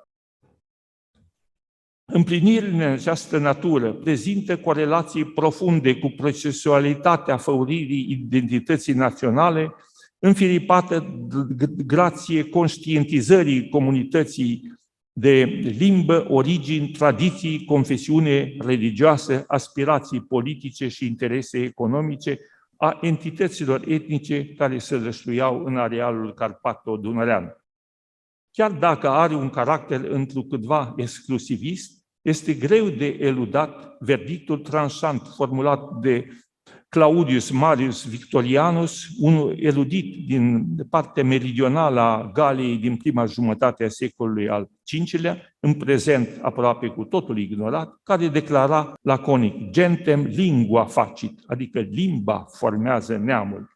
Împlinirile 2.04 2.84
în 2.84 2.92
această 2.92 3.38
natură 3.38 3.92
prezintă 3.92 4.58
corelații 4.58 5.24
profunde 5.24 5.96
cu 5.96 6.08
procesualitatea 6.16 7.36
făuririi 7.36 8.10
identității 8.10 8.92
naționale, 8.92 9.74
înfiripată 10.24 11.26
grație 11.86 12.48
conștientizării 12.48 13.68
comunității 13.68 14.72
de 15.12 15.42
limbă, 15.78 16.26
origini, 16.28 16.88
tradiții, 16.88 17.64
confesiune 17.64 18.54
religioasă, 18.58 19.44
aspirații 19.46 20.20
politice 20.20 20.88
și 20.88 21.06
interese 21.06 21.58
economice 21.58 22.38
a 22.76 22.98
entităților 23.00 23.88
etnice 23.88 24.46
care 24.46 24.78
se 24.78 24.96
rășluiau 24.96 25.64
în 25.64 25.76
arealul 25.76 26.34
Carpato-Dunărean. 26.34 27.56
Chiar 28.50 28.70
dacă 28.70 29.08
are 29.08 29.34
un 29.34 29.50
caracter 29.50 30.00
întrucâtva 30.00 30.94
exclusivist, 30.96 32.04
este 32.20 32.54
greu 32.54 32.88
de 32.88 33.06
eludat 33.06 33.96
verdictul 34.00 34.58
tranșant 34.58 35.22
formulat 35.36 35.98
de 36.00 36.26
Claudius 36.96 37.50
Marius 37.50 38.08
Victorianus, 38.08 39.06
un 39.18 39.54
erudit 39.56 40.26
din 40.26 40.66
partea 40.90 41.24
meridională 41.24 42.00
a 42.00 42.30
Galiei 42.32 42.76
din 42.76 42.96
prima 42.96 43.24
jumătate 43.24 43.84
a 43.84 43.88
secolului 43.88 44.48
al 44.48 44.68
V-lea, 45.12 45.56
în 45.60 45.74
prezent 45.74 46.38
aproape 46.42 46.86
cu 46.86 47.04
totul 47.04 47.38
ignorat, 47.38 48.00
care 48.02 48.28
declara 48.28 48.94
laconic, 49.02 49.70
gentem 49.70 50.22
lingua 50.22 50.84
facit, 50.84 51.40
adică 51.46 51.80
limba 51.80 52.46
formează 52.58 53.16
neamul. 53.16 53.70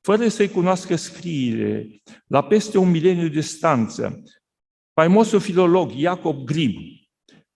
Fără 0.00 0.28
să-i 0.28 0.48
cunoască 0.48 0.96
scriere, 0.96 2.02
la 2.26 2.42
peste 2.42 2.78
un 2.78 2.90
mileniu 2.90 3.22
de 3.22 3.28
distanță, 3.28 4.22
faimosul 4.94 5.40
filolog 5.40 5.92
Iacob 5.94 6.44
Grimm, 6.44 7.01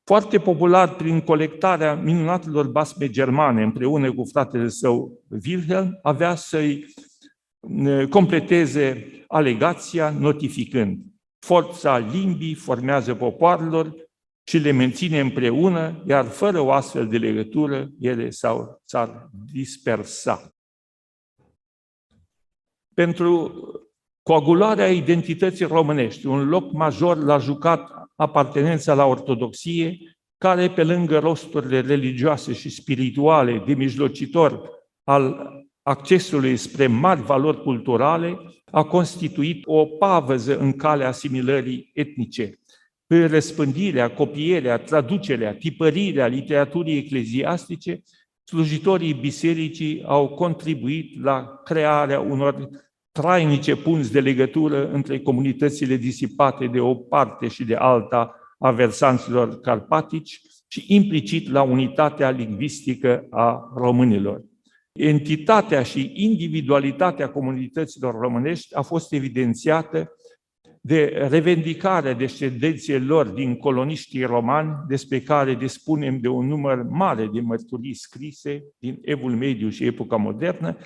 foarte 0.06 0.38
popular 0.38 0.94
prin 0.94 1.20
colectarea 1.20 1.94
minunatelor 1.94 2.66
basme 2.66 3.08
germane 3.08 3.62
împreună 3.62 4.12
cu 4.12 4.24
fratele 4.24 4.68
său 4.68 5.20
Wilhelm, 5.44 5.98
avea 6.02 6.34
să-i 6.34 6.94
completeze 8.10 9.06
alegația 9.26 10.10
notificând 10.10 10.98
Forța 11.46 11.98
limbii 11.98 12.54
formează 12.54 13.14
popoarelor 13.14 13.94
și 14.48 14.58
le 14.58 14.70
menține 14.70 15.20
împreună, 15.20 16.02
iar 16.06 16.24
fără 16.24 16.60
o 16.60 16.72
astfel 16.72 17.08
de 17.08 17.18
legătură, 17.18 17.88
ele 18.00 18.30
s-au, 18.30 18.82
s-ar 18.84 19.30
dispersa. 19.52 20.54
Pentru 22.94 23.52
coagularea 24.22 24.92
identității 24.92 25.64
românești, 25.64 26.26
un 26.26 26.48
loc 26.48 26.72
major 26.72 27.16
l-a 27.16 27.38
jucat 27.38 28.05
apartenența 28.16 28.94
la 28.94 29.04
ortodoxie, 29.04 29.98
care, 30.38 30.70
pe 30.70 30.84
lângă 30.84 31.18
rosturile 31.18 31.80
religioase 31.80 32.52
și 32.52 32.68
spirituale 32.68 33.62
de 33.66 33.74
mijlocitor 33.74 34.70
al 35.04 35.50
accesului 35.82 36.56
spre 36.56 36.86
mari 36.86 37.22
valori 37.22 37.62
culturale, 37.62 38.38
a 38.70 38.82
constituit 38.82 39.62
o 39.64 39.84
pavăză 39.86 40.58
în 40.58 40.72
calea 40.72 41.08
asimilării 41.08 41.90
etnice. 41.92 42.58
Pe 43.06 43.24
răspândirea, 43.24 44.14
copierea, 44.14 44.78
traducerea, 44.78 45.54
tipărirea 45.54 46.26
literaturii 46.26 46.96
ecleziastice, 46.96 48.02
slujitorii 48.44 49.14
bisericii 49.14 50.02
au 50.04 50.28
contribuit 50.28 51.22
la 51.22 51.60
crearea 51.64 52.20
unor 52.20 52.68
trainice 53.16 53.76
punți 53.76 54.12
de 54.12 54.20
legătură 54.20 54.90
între 54.90 55.20
comunitățile 55.20 55.96
disipate 55.96 56.66
de 56.66 56.80
o 56.80 56.94
parte 56.94 57.48
și 57.48 57.64
de 57.64 57.74
alta 57.74 58.34
a 58.58 58.70
versanților 58.70 59.60
carpatici 59.60 60.40
și 60.68 60.84
implicit 60.88 61.50
la 61.50 61.62
unitatea 61.62 62.30
lingvistică 62.30 63.26
a 63.30 63.72
românilor. 63.76 64.42
Entitatea 64.92 65.82
și 65.82 66.12
individualitatea 66.14 67.28
comunităților 67.28 68.14
românești 68.14 68.74
a 68.74 68.82
fost 68.82 69.12
evidențiată 69.12 70.10
de 70.80 71.26
revendicarea 71.28 72.12
descendenței 72.12 73.00
lor 73.00 73.26
din 73.26 73.56
coloniștii 73.56 74.24
romani, 74.24 74.76
despre 74.88 75.20
care 75.20 75.54
dispunem 75.54 76.18
de 76.18 76.28
un 76.28 76.46
număr 76.46 76.82
mare 76.88 77.28
de 77.32 77.40
mărturii 77.40 77.94
scrise 77.94 78.64
din 78.78 78.98
Evul 79.02 79.36
Mediu 79.36 79.68
și 79.68 79.84
epoca 79.84 80.16
modernă, 80.16 80.76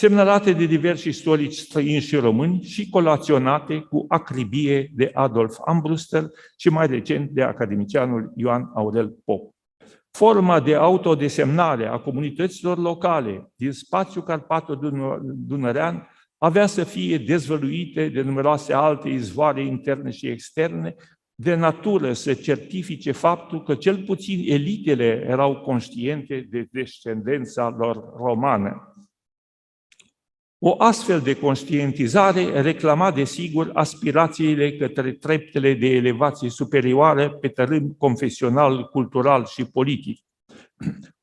semnalate 0.00 0.52
de 0.52 0.64
diversi 0.64 1.08
istorici 1.08 1.56
străini 1.56 2.00
și 2.00 2.16
români 2.16 2.62
și 2.62 2.88
colaționate 2.88 3.78
cu 3.78 4.04
acribie 4.08 4.90
de 4.94 5.10
Adolf 5.14 5.56
Ambruster 5.66 6.24
și 6.58 6.68
mai 6.68 6.86
recent 6.86 7.30
de 7.30 7.42
academicianul 7.42 8.32
Ioan 8.36 8.70
Aurel 8.74 9.14
Pop. 9.24 9.54
Forma 10.10 10.60
de 10.60 10.74
autodesemnare 10.74 11.86
a 11.86 11.98
comunităților 11.98 12.78
locale 12.78 13.52
din 13.56 13.72
spațiul 13.72 14.24
Carpato-Dunărean 14.24 16.08
avea 16.38 16.66
să 16.66 16.84
fie 16.84 17.18
dezvăluite 17.18 18.08
de 18.08 18.22
numeroase 18.22 18.72
alte 18.72 19.08
izvoare 19.08 19.64
interne 19.64 20.10
și 20.10 20.26
externe, 20.26 20.94
de 21.34 21.54
natură 21.54 22.12
să 22.12 22.34
certifice 22.34 23.12
faptul 23.12 23.62
că 23.62 23.74
cel 23.74 24.02
puțin 24.02 24.52
elitele 24.52 25.24
erau 25.28 25.56
conștiente 25.60 26.46
de 26.50 26.68
descendența 26.70 27.74
lor 27.78 28.12
romană. 28.16 28.89
O 30.62 30.74
astfel 30.78 31.20
de 31.20 31.36
conștientizare 31.36 32.60
reclama, 32.60 33.10
desigur, 33.10 33.70
aspirațiile 33.74 34.76
către 34.76 35.12
treptele 35.12 35.74
de 35.74 35.86
elevație 35.86 36.50
superioară 36.50 37.30
pe 37.30 37.48
tărâm 37.48 37.94
confesional, 37.98 38.84
cultural 38.84 39.44
și 39.44 39.64
politic. 39.64 40.18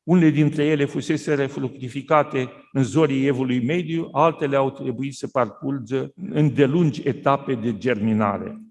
Unele 0.03 0.29
dintre 0.29 0.65
ele 0.65 0.85
fusese 0.85 1.33
refructificate 1.33 2.49
în 2.71 2.83
zorii 2.83 3.25
evului 3.25 3.65
mediu, 3.65 4.09
altele 4.11 4.55
au 4.55 4.71
trebuit 4.71 5.13
să 5.13 5.27
parcurgă 5.27 6.11
în 6.29 6.53
delungi 6.53 7.01
etape 7.07 7.53
de 7.53 7.77
germinare. 7.77 8.61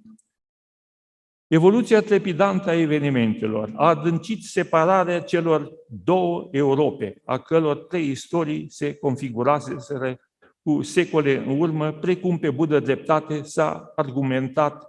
Evoluția 1.46 2.00
trepidantă 2.00 2.70
a 2.70 2.80
evenimentelor 2.80 3.73
a 3.76 3.88
adâncit 3.88 4.42
separarea 4.42 5.20
celor 5.20 5.73
două 6.04 6.49
Europe, 6.50 7.23
a 7.25 7.38
căror 7.38 7.76
trei 7.76 8.11
istorii 8.11 8.66
se 8.70 8.94
configuraseră 8.94 10.18
cu 10.66 10.82
secole 10.82 11.37
în 11.37 11.58
urmă, 11.58 11.92
precum 11.92 12.38
pe 12.38 12.50
budă 12.50 12.80
dreptate 12.80 13.42
s-a 13.42 13.92
argumentat, 13.96 14.87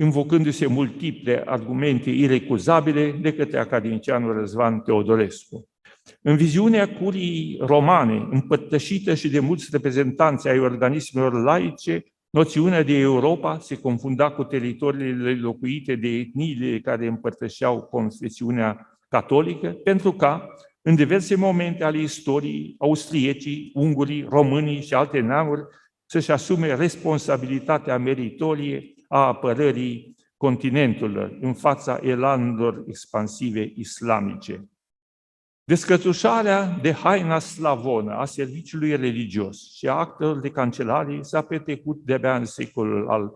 invocându-se 0.00 0.66
multiple 0.66 1.42
argumente 1.44 2.10
irecuzabile 2.10 3.10
de 3.10 3.34
către 3.34 3.58
academicianul 3.58 4.32
Răzvan 4.32 4.80
Teodorescu. 4.80 5.68
În 6.22 6.36
viziunea 6.36 6.96
curii 6.96 7.58
romane, 7.60 8.28
împărtășită 8.30 9.14
și 9.14 9.28
de 9.28 9.40
mulți 9.40 9.68
reprezentanți 9.70 10.48
ai 10.48 10.58
organismelor 10.58 11.42
laice, 11.42 12.04
noțiunea 12.30 12.82
de 12.82 12.98
Europa 12.98 13.58
se 13.58 13.80
confunda 13.80 14.30
cu 14.30 14.44
teritoriile 14.44 15.34
locuite 15.34 15.94
de 15.94 16.08
etniile 16.08 16.80
care 16.80 17.06
împărtășeau 17.06 17.82
confesiunea 17.82 18.98
catolică, 19.08 19.68
pentru 19.68 20.12
ca 20.12 20.48
în 20.88 20.94
diverse 20.94 21.34
momente 21.34 21.84
ale 21.84 21.98
istoriei, 21.98 22.74
austriecii, 22.78 23.70
ungurii, 23.74 24.26
românii 24.28 24.82
și 24.82 24.94
alte 24.94 25.20
neamuri 25.20 25.62
să-și 26.04 26.30
asume 26.30 26.74
responsabilitatea 26.74 27.98
meritorie 27.98 28.94
a 29.08 29.26
apărării 29.26 30.16
continentului 30.36 31.38
în 31.40 31.54
fața 31.54 31.98
elanilor 32.02 32.84
expansive 32.88 33.72
islamice. 33.74 34.68
Descătușarea 35.64 36.78
de 36.82 36.92
haina 36.92 37.38
slavonă 37.38 38.12
a 38.12 38.24
serviciului 38.24 38.96
religios 38.96 39.74
și 39.74 39.88
a 39.88 39.92
actelor 39.92 40.40
de 40.40 40.50
cancelarie 40.50 41.22
s-a 41.22 41.42
petrecut 41.42 41.96
de-abia 42.04 42.36
în 42.36 42.44
secolul 42.44 43.08
al 43.08 43.32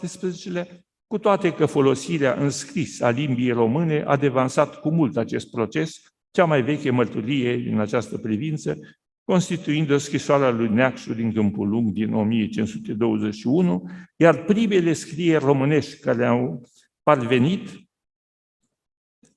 XVII-lea, 0.00 0.66
cu 1.06 1.18
toate 1.18 1.52
că 1.52 1.66
folosirea 1.66 2.34
în 2.34 2.50
scris 2.50 3.00
a 3.00 3.10
limbii 3.10 3.50
române 3.50 4.02
a 4.06 4.16
devansat 4.16 4.80
cu 4.80 4.90
mult 4.90 5.16
acest 5.16 5.50
proces, 5.50 6.11
cea 6.32 6.44
mai 6.44 6.62
veche 6.62 6.90
mărturie 6.90 7.70
în 7.70 7.80
această 7.80 8.18
privință, 8.18 8.78
constituind 9.24 9.90
o 9.90 9.98
scrisoare 9.98 10.44
a 10.44 10.50
lui 10.50 10.68
Neacșu 10.68 11.14
din 11.14 11.32
Câmpul 11.32 11.68
Lung 11.68 11.92
din 11.92 12.14
1521, 12.14 13.90
iar 14.16 14.44
primele 14.44 14.92
scrieri 14.92 15.44
românești 15.44 16.00
care 16.00 16.26
au 16.26 16.68
parvenit 17.02 17.68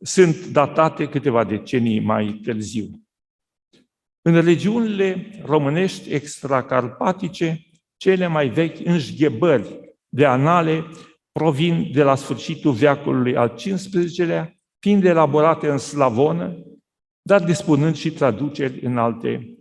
sunt 0.02 0.46
datate 0.46 1.10
câteva 1.10 1.44
decenii 1.44 2.00
mai 2.00 2.40
târziu. 2.44 2.90
În 4.22 4.42
regiunile 4.42 5.40
românești 5.44 6.14
extracarpatice, 6.14 7.68
cele 7.98 8.28
mai 8.28 8.50
vechi 8.50 8.86
înșghebări 8.86 9.96
de 10.10 10.26
anale 10.26 10.86
provin 11.32 11.92
de 11.94 12.04
la 12.04 12.16
sfârșitul 12.16 12.72
veacului 12.72 13.36
al 13.36 13.54
XV-lea, 13.54 14.56
fiind 14.80 15.06
elaborate 15.06 15.70
în 15.70 15.78
slavonă, 15.78 16.58
dar 17.28 17.44
dispunând 17.44 17.96
și 17.96 18.12
traduceri 18.12 18.86
în 18.86 18.98
alte 18.98 19.58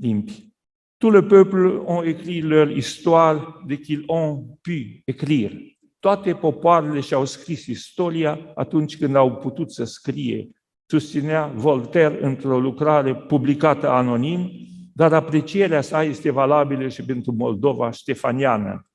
limbi. 0.00 0.52
Tout 0.96 1.12
le 1.12 1.22
peuple 1.22 1.82
ont 1.86 2.06
écrit 2.06 2.42
leur 2.42 2.72
histoire 2.72 3.40
de 3.66 3.76
qu'ils 3.76 4.04
ont 4.06 4.58
pu 4.62 5.02
écrire. 5.04 5.78
Toate 5.98 6.34
popoarele 6.34 7.00
și-au 7.00 7.24
scris 7.24 7.66
istoria 7.66 8.52
atunci 8.54 8.96
când 8.96 9.16
au 9.16 9.36
putut 9.36 9.72
să 9.72 9.84
scrie, 9.84 10.48
susținea 10.86 11.46
Voltaire 11.46 12.24
într-o 12.24 12.60
lucrare 12.60 13.14
publicată 13.14 13.88
anonim, 13.88 14.50
dar 14.94 15.12
aprecierea 15.12 15.80
sa 15.80 16.02
este 16.02 16.30
valabilă 16.30 16.88
și 16.88 17.04
pentru 17.04 17.32
Moldova 17.32 17.90
ștefaniană. 17.90 18.88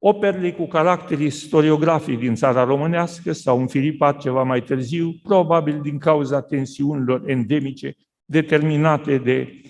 Operele 0.00 0.52
cu 0.52 0.66
caracter 0.66 1.20
istoriografic 1.20 2.18
din 2.18 2.34
țara 2.34 2.64
românească 2.64 3.32
s-au 3.32 3.60
înfiripat 3.60 4.20
ceva 4.20 4.42
mai 4.42 4.62
târziu, 4.62 5.14
probabil 5.22 5.80
din 5.82 5.98
cauza 5.98 6.40
tensiunilor 6.40 7.22
endemice 7.26 7.96
determinate 8.24 9.18
de 9.18 9.60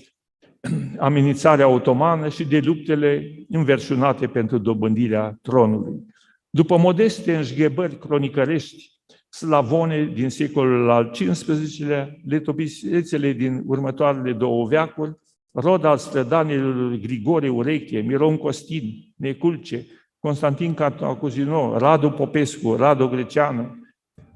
amenințarea 0.99 1.69
otomană 1.69 2.29
și 2.29 2.45
de 2.45 2.59
luptele 2.59 3.35
înverșunate 3.49 4.27
pentru 4.27 4.59
dobândirea 4.59 5.39
tronului. 5.43 6.07
După 6.51 6.77
modeste 6.77 7.37
înșghebări 7.37 7.99
cronicărești 7.99 8.93
slavone 9.29 10.11
din 10.15 10.29
secolul 10.29 10.91
al 10.91 11.11
XV-lea, 11.11 12.17
letopisețele 12.25 13.33
din 13.33 13.63
următoarele 13.67 14.33
două 14.33 14.67
veacuri, 14.67 15.17
rod 15.51 15.85
al 15.85 15.99
strădanilor 15.99 16.95
Grigore 16.95 17.49
Ureche, 17.49 18.01
Miron 18.01 18.37
Costin, 18.37 19.13
Neculce, 19.17 19.87
Constantin 20.29 20.75
Cantacuzino, 20.75 21.79
Radu 21.79 22.11
Popescu, 22.11 22.75
Radu 22.75 23.09
Greceanu, 23.09 23.77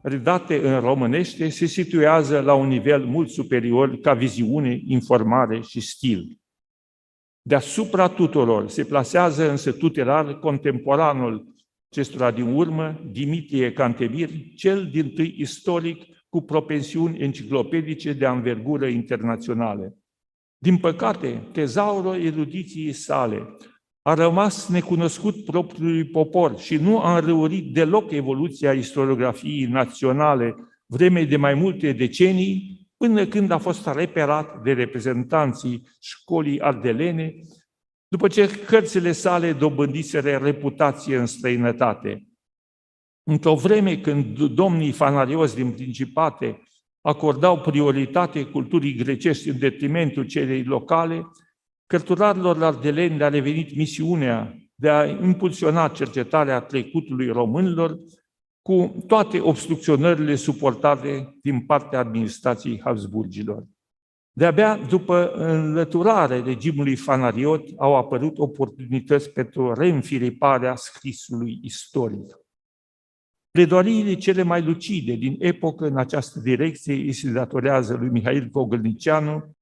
redate 0.02 0.68
în 0.68 0.80
românește, 0.80 1.48
se 1.48 1.66
situează 1.66 2.40
la 2.40 2.54
un 2.54 2.68
nivel 2.68 3.04
mult 3.04 3.28
superior 3.28 3.96
ca 3.96 4.14
viziune, 4.14 4.80
informare 4.86 5.60
și 5.60 5.80
stil. 5.80 6.38
Deasupra 7.42 8.08
tuturor 8.08 8.68
se 8.68 8.84
plasează 8.84 9.50
însă 9.50 9.72
tutelar 9.72 10.38
contemporanul 10.38 11.54
acestora 11.90 12.30
din 12.30 12.54
urmă, 12.54 13.00
Dimitrie 13.10 13.72
Cantemir, 13.72 14.30
cel 14.56 14.86
din 14.86 15.10
tâi 15.10 15.34
istoric 15.38 16.04
cu 16.28 16.40
propensiuni 16.40 17.18
enciclopedice 17.18 18.12
de 18.12 18.26
anvergură 18.26 18.86
internaționale. 18.86 19.96
Din 20.58 20.78
păcate, 20.78 21.48
tezaurul 21.52 22.20
erudiției 22.20 22.92
sale 22.92 23.56
a 24.02 24.14
rămas 24.14 24.68
necunoscut 24.68 25.44
propriului 25.44 26.04
popor 26.04 26.58
și 26.58 26.76
nu 26.76 27.00
a 27.00 27.18
înrăurit 27.18 27.72
deloc 27.72 28.10
evoluția 28.10 28.72
istoriografiei 28.72 29.64
naționale 29.64 30.54
vreme 30.86 31.24
de 31.24 31.36
mai 31.36 31.54
multe 31.54 31.92
decenii, 31.92 32.80
până 32.96 33.26
când 33.26 33.50
a 33.50 33.58
fost 33.58 33.86
reperat 33.86 34.62
de 34.62 34.72
reprezentanții 34.72 35.88
școlii 36.00 36.60
ardelene, 36.60 37.34
după 38.08 38.28
ce 38.28 38.64
cărțile 38.64 39.12
sale 39.12 39.52
dobândiseră 39.52 40.36
reputație 40.36 41.16
în 41.16 41.26
străinătate. 41.26 42.26
Într-o 43.22 43.54
vreme 43.54 43.96
când 43.96 44.42
domnii 44.42 44.92
fanarios 44.92 45.54
din 45.54 45.70
Principate 45.70 46.62
acordau 47.00 47.60
prioritate 47.60 48.44
culturii 48.44 48.94
grecești 48.94 49.48
în 49.48 49.58
detrimentul 49.58 50.24
celei 50.24 50.64
locale, 50.64 51.26
Cărturarilor 51.92 52.62
ardeleni 52.62 53.16
le-a 53.16 53.28
revenit 53.28 53.76
misiunea 53.76 54.56
de 54.74 54.88
a 54.88 55.06
impulsiona 55.06 55.88
cercetarea 55.88 56.60
trecutului 56.60 57.28
românilor 57.28 57.98
cu 58.62 59.04
toate 59.06 59.40
obstrucționările 59.40 60.34
suportate 60.34 61.38
din 61.42 61.66
partea 61.66 61.98
administrației 61.98 62.80
Habsburgilor. 62.84 63.64
De-abia 64.32 64.76
după 64.76 65.32
înlăturare 65.32 66.40
regimului 66.40 66.96
fanariot 66.96 67.68
au 67.76 67.96
apărut 67.96 68.38
oportunități 68.38 69.30
pentru 69.30 69.72
reînfiriparea 69.72 70.74
scrisului 70.74 71.58
istoric. 71.62 72.38
Pledoariile 73.50 74.14
cele 74.14 74.42
mai 74.42 74.62
lucide 74.62 75.14
din 75.14 75.36
epocă 75.38 75.86
în 75.86 75.96
această 75.96 76.40
direcție 76.40 76.94
îi 76.94 77.12
se 77.12 77.30
datorează 77.30 77.96
lui 77.96 78.08
Mihail 78.08 78.48
Cogălnicianu, 78.48 79.56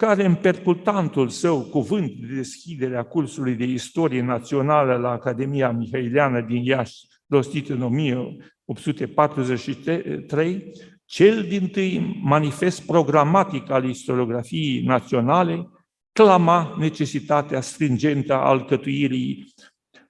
care 0.00 0.24
în 0.24 0.34
percutantul 0.34 1.28
său 1.28 1.60
cuvânt 1.60 2.10
de 2.10 2.34
deschidere 2.34 2.96
a 2.96 3.02
cursului 3.02 3.54
de 3.54 3.64
istorie 3.64 4.22
națională 4.22 4.96
la 4.96 5.10
Academia 5.10 5.70
Mihailiană 5.70 6.40
din 6.40 6.64
Iași, 6.64 7.06
rostit 7.26 7.68
în 7.68 7.82
1843, 7.82 10.72
cel 11.04 11.42
din 11.42 11.68
tâi 11.68 12.20
manifest 12.22 12.86
programatic 12.86 13.70
al 13.70 13.88
istoriografiei 13.88 14.82
naționale, 14.82 15.68
clama 16.12 16.76
necesitatea 16.78 17.60
stringentă 17.60 18.32
a 18.32 18.48
alcătuirii 18.48 19.54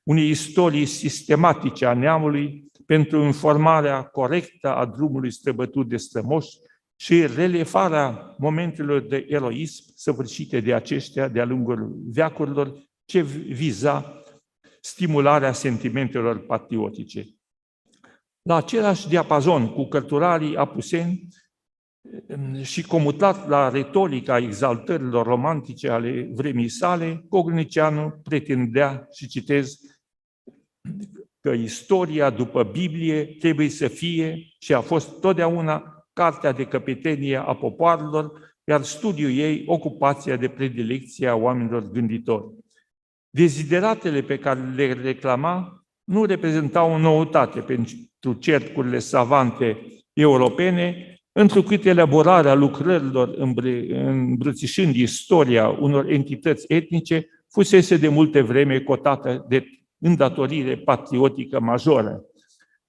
unei 0.03 0.29
istorii 0.29 0.87
sistematice 0.87 1.87
a 1.87 1.95
neamului 1.95 2.65
pentru 2.87 3.23
informarea 3.23 4.03
corectă 4.03 4.75
a 4.75 4.87
drumului 4.87 5.33
străbătut 5.33 5.89
de 5.89 5.97
strămoși 5.97 6.59
și 7.01 7.27
relevarea 7.27 8.35
momentelor 8.39 9.01
de 9.01 9.27
eroism 9.29 9.85
săvârșite 9.95 10.61
de 10.61 10.75
aceștia 10.75 11.29
de-a 11.29 11.45
lungul 11.45 11.99
veacurilor, 12.05 12.89
ce 13.05 13.23
viza 13.23 14.23
stimularea 14.81 15.53
sentimentelor 15.53 16.39
patriotice. 16.47 17.27
La 18.43 18.57
același 18.57 19.09
diapazon 19.09 19.69
cu 19.73 19.85
cărturarii 19.85 20.57
apuseni 20.57 21.29
și 22.63 22.83
comutat 22.83 23.49
la 23.49 23.69
retorica 23.69 24.39
exaltărilor 24.39 25.27
romantice 25.27 25.89
ale 25.89 26.31
vremii 26.35 26.69
sale, 26.69 27.25
Cognicianu 27.29 28.21
pretindea, 28.23 29.07
și 29.13 29.29
citez, 29.29 29.79
că 31.41 31.51
istoria 31.51 32.31
după 32.31 32.63
Biblie 32.63 33.25
trebuie 33.25 33.69
să 33.69 33.89
fie 33.89 34.47
și 34.59 34.75
a 34.75 34.81
fost 34.81 35.21
totdeauna 35.21 35.95
cartea 36.21 36.53
de 36.53 36.65
căpetenie 36.65 37.37
a 37.37 37.55
popoarelor, 37.55 38.33
iar 38.65 38.83
studiul 38.83 39.31
ei 39.31 39.63
ocupația 39.67 40.37
de 40.37 40.49
predilecție 40.49 41.29
a 41.29 41.35
oamenilor 41.35 41.91
gânditori. 41.91 42.45
Dezideratele 43.31 44.21
pe 44.21 44.39
care 44.39 44.61
le 44.75 44.93
reclama 44.93 45.85
nu 46.05 46.25
reprezentau 46.25 46.93
o 46.93 46.99
noutate 46.99 47.61
pentru 47.61 48.33
cercurile 48.33 48.99
savante 48.99 49.79
europene, 50.13 51.15
întrucât 51.33 51.85
elaborarea 51.85 52.55
lucrărilor 52.55 53.29
îmbrățișând 53.89 54.95
istoria 54.95 55.69
unor 55.69 56.11
entități 56.11 56.65
etnice 56.69 57.27
fusese 57.51 57.97
de 57.97 58.09
multe 58.09 58.41
vreme 58.41 58.81
cotată 58.81 59.45
de 59.49 59.65
îndatorire 59.99 60.77
patriotică 60.77 61.61
majoră. 61.61 62.23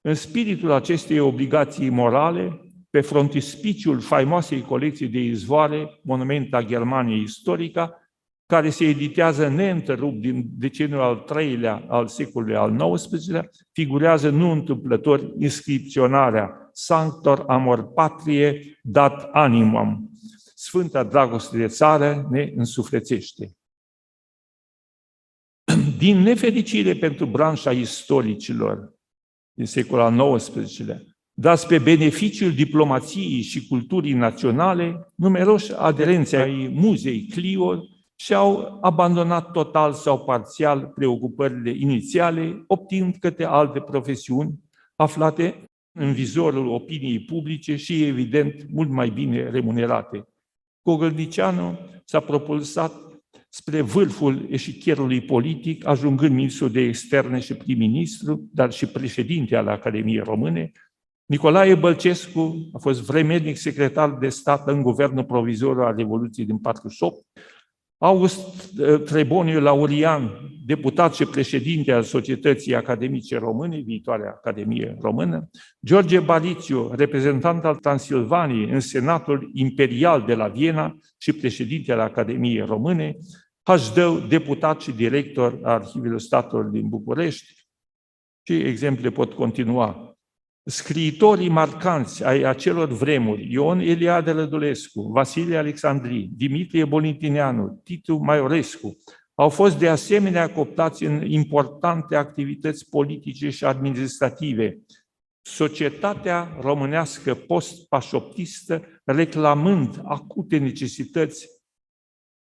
În 0.02 0.14
spiritul 0.14 0.72
acestei 0.72 1.20
obligații 1.20 1.90
morale, 1.90 2.71
pe 2.92 3.02
frontispiciul 3.02 4.00
faimoasei 4.00 4.62
colecții 4.62 5.08
de 5.08 5.20
izvoare, 5.20 6.00
Monumenta 6.04 6.64
Germaniei 6.64 7.22
Istorica, 7.22 7.96
care 8.46 8.70
se 8.70 8.86
editează 8.86 9.48
neîntrerupt 9.48 10.20
din 10.22 10.44
deceniul 10.52 11.02
al 11.02 11.16
treilea 11.16 11.86
al 11.88 12.08
secolului 12.08 12.56
al 12.56 12.96
XIX-lea, 12.96 13.50
figurează 13.72 14.30
nu 14.30 14.52
întâmplător 14.52 15.34
inscripționarea 15.40 16.70
Sanctor 16.74 17.44
Amor 17.48 17.94
Patrie 17.94 18.80
dat 18.84 19.30
animum. 19.32 20.10
Sfânta 20.56 21.04
dragoste 21.04 21.58
de 21.58 21.68
țară 21.68 22.28
ne 22.30 22.52
însuflețește. 22.56 23.56
Din 25.98 26.18
nefericire 26.18 26.94
pentru 26.96 27.26
branșa 27.26 27.72
istoricilor 27.72 28.94
din 29.54 29.66
secolul 29.66 30.04
al 30.04 30.38
XIX-lea, 30.38 31.02
dați 31.34 31.68
pe 31.68 31.78
beneficiul 31.78 32.52
diplomației 32.52 33.42
și 33.42 33.68
culturii 33.68 34.14
naționale, 34.14 35.08
numeroși 35.16 35.74
aderenți 35.78 36.36
ai 36.36 36.72
muzei 36.74 37.26
Clio 37.26 37.84
și-au 38.16 38.78
abandonat 38.82 39.52
total 39.52 39.94
sau 39.94 40.20
parțial 40.20 40.92
preocupările 40.96 41.70
inițiale, 41.70 42.64
optind 42.68 43.16
către 43.20 43.46
alte 43.46 43.80
profesiuni 43.80 44.60
aflate 44.96 45.64
în 45.92 46.14
vizorul 46.14 46.68
opiniei 46.68 47.20
publice 47.20 47.76
și, 47.76 48.04
evident, 48.04 48.66
mult 48.72 48.90
mai 48.90 49.10
bine 49.10 49.50
remunerate. 49.50 50.24
Cogălnicianu 50.82 51.80
s-a 52.06 52.20
propulsat 52.20 52.94
spre 53.50 53.82
vârful 53.82 54.48
eșichierului 54.50 55.22
politic, 55.22 55.88
ajungând 55.88 56.36
ministru 56.36 56.68
de 56.68 56.82
externe 56.82 57.40
și 57.40 57.54
prim-ministru, 57.54 58.50
dar 58.54 58.72
și 58.72 58.86
președinte 58.86 59.56
al 59.56 59.68
Academiei 59.68 60.20
Române, 60.20 60.72
Nicolae 61.32 61.76
Bălcescu 61.76 62.70
a 62.74 62.78
fost 62.78 63.02
vremednic 63.02 63.58
secretar 63.58 64.10
de 64.10 64.30
stat 64.30 64.68
în 64.68 64.82
guvernul 64.82 65.24
provizor 65.24 65.84
al 65.84 65.96
Revoluției 65.96 66.46
din 66.46 66.58
48. 66.58 67.26
August 67.98 68.40
eh, 68.80 69.02
Treboniu 69.06 69.60
Laurian, 69.60 70.32
deputat 70.66 71.14
și 71.14 71.26
președinte 71.26 71.92
al 71.92 72.04
Societății 72.04 72.76
Academice 72.76 73.38
Române, 73.38 73.78
viitoarea 73.78 74.30
Academie 74.30 74.98
Română, 75.02 75.50
George 75.86 76.20
Barițiu, 76.20 76.92
reprezentant 76.94 77.66
al 77.66 77.76
Transilvaniei 77.76 78.70
în 78.70 78.80
Senatul 78.80 79.50
Imperial 79.54 80.24
de 80.28 80.36
la 80.36 80.48
Viena 80.48 80.98
și 81.18 81.34
președinte 81.34 81.92
al 81.92 82.00
Academiei 82.00 82.66
Române, 82.66 83.18
Hașdău, 83.64 84.20
deputat 84.20 84.82
și 84.82 84.92
director 84.92 85.60
al 85.64 85.82
Arhivelor 85.82 86.20
Statului 86.20 86.80
din 86.80 86.90
București, 86.90 87.54
și 88.48 88.54
exemple 88.54 89.10
pot 89.10 89.34
continua 89.34 90.11
scriitorii 90.64 91.50
marcanți 91.50 92.24
ai 92.24 92.42
acelor 92.42 92.88
vremuri, 92.88 93.52
Ion 93.52 93.80
Eliade 93.80 94.32
Rădulescu, 94.32 95.02
Vasile 95.02 95.58
Alexandri, 95.58 96.30
Dimitrie 96.34 96.86
Bolintineanu, 96.86 97.82
Titu 97.84 98.18
Maiorescu, 98.18 98.98
au 99.34 99.50
fost 99.50 99.78
de 99.78 99.88
asemenea 99.88 100.52
coptați 100.52 101.04
în 101.04 101.26
importante 101.26 102.16
activități 102.16 102.90
politice 102.90 103.50
și 103.50 103.66
administrative. 103.66 104.82
Societatea 105.42 106.58
românească 106.60 107.36
post-pașoptistă 107.36 108.86
reclamând 109.04 110.02
acute 110.04 110.58
necesități 110.58 111.48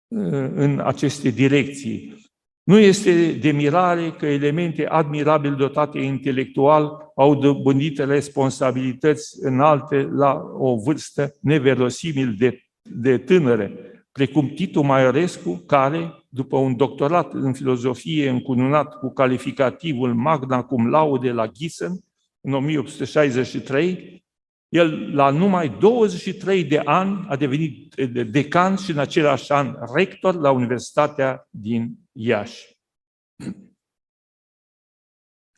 uh, 0.08 0.50
în 0.56 0.80
aceste 0.80 1.30
direcții. 1.30 2.25
Nu 2.66 2.78
este 2.78 3.32
de 3.32 3.52
mirare 3.52 4.12
că 4.12 4.26
elemente 4.26 4.86
admirabil 4.86 5.56
dotate 5.56 6.00
intelectual 6.00 7.12
au 7.16 7.36
dobândit 7.36 7.98
responsabilități 7.98 9.38
înalte 9.42 10.10
la 10.12 10.42
o 10.58 10.76
vârstă 10.76 11.36
neverosimil 11.42 12.36
de, 12.38 12.60
de 12.82 13.18
tânără, 13.18 13.72
precum 14.12 14.48
Titu 14.48 14.82
Maiorescu, 14.82 15.64
care, 15.66 16.14
după 16.30 16.58
un 16.58 16.76
doctorat 16.76 17.34
în 17.34 17.54
filozofie 17.54 18.30
încununat 18.30 19.00
cu 19.00 19.14
calificativul 19.14 20.14
magna 20.14 20.64
cum 20.64 20.90
laude 20.90 21.32
la 21.32 21.48
Gießen, 21.48 22.00
în 22.42 22.54
1863, 22.54 24.24
el, 24.70 25.16
la 25.16 25.30
numai 25.30 25.76
23 25.80 26.64
de 26.64 26.82
ani, 26.84 27.26
a 27.28 27.36
devenit 27.36 27.96
decan 28.32 28.76
și 28.76 28.92
în 28.92 28.98
același 28.98 29.52
an 29.52 29.76
rector 29.96 30.36
la 30.36 30.52
Universitatea 30.52 31.48
din 31.50 32.04
Iași. 32.18 32.78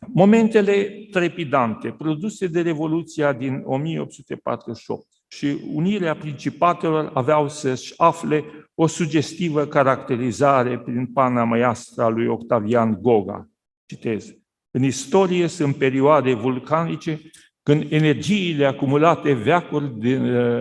Momentele 0.08 1.08
trepidante 1.12 1.92
produse 1.92 2.48
de 2.48 2.62
Revoluția 2.62 3.34
din 3.34 3.64
1848 3.66 5.08
și 5.28 5.58
unirea 5.74 6.16
principatelor 6.16 7.12
aveau 7.14 7.50
să-și 7.50 7.94
afle 7.98 8.44
o 8.76 8.88
sugestivă 8.88 9.66
caracterizare 9.66 10.80
prin 10.80 11.06
pana 11.06 11.44
măiastră 11.44 12.04
a 12.04 12.08
lui 12.08 12.28
Octavian 12.28 13.02
Goga. 13.02 13.50
Citez. 13.86 14.36
În 14.72 14.84
istorie 14.84 15.48
sunt 15.48 15.76
perioade 15.76 16.34
vulcanice 16.34 17.22
când 17.64 17.92
energiile 17.92 18.66
acumulate 18.66 19.34
veacuri 19.34 20.00
de, 20.00 20.18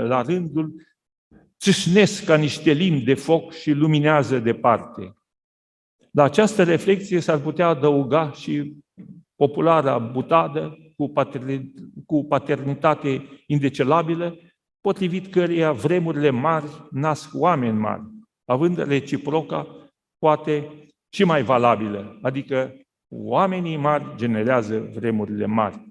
la 0.07 0.23
rândul 0.23 0.87
țâșnesc 1.59 2.25
ca 2.25 2.37
niște 2.37 2.73
limbi 2.73 3.05
de 3.05 3.15
foc 3.15 3.53
și 3.53 3.71
luminează 3.71 4.39
departe. 4.39 5.16
La 6.17 6.23
această 6.23 6.63
reflexie 6.63 7.21
s-ar 7.21 7.39
putea 7.39 7.67
adăuga 7.67 8.33
și 8.33 8.77
populara 9.35 9.99
butadă 9.99 10.79
cu, 10.97 11.13
cu 12.07 12.25
paternitate 12.25 13.29
indecelabilă, 13.47 14.39
potrivit 14.81 15.27
căreia 15.27 15.73
vremurile 15.73 16.31
mari 16.31 16.89
nasc 16.91 17.31
oameni 17.33 17.79
mari, 17.79 18.03
având 18.45 18.77
reciproca 18.77 19.91
poate 20.19 20.71
și 21.15 21.25
mai 21.25 21.43
valabilă, 21.43 22.19
adică 22.23 22.75
oamenii 23.15 23.77
mari 23.77 24.17
generează 24.17 24.91
vremurile 24.95 25.47
mari. 25.47 25.87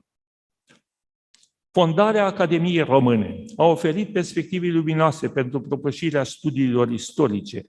Fondarea 1.72 2.26
Academiei 2.26 2.84
Române 2.84 3.44
a 3.56 3.64
oferit 3.64 4.14
perspective 4.14 4.68
luminoase 4.68 5.30
pentru 5.30 5.62
propășirea 5.62 6.24
studiilor 6.24 6.92
istorice, 6.92 7.66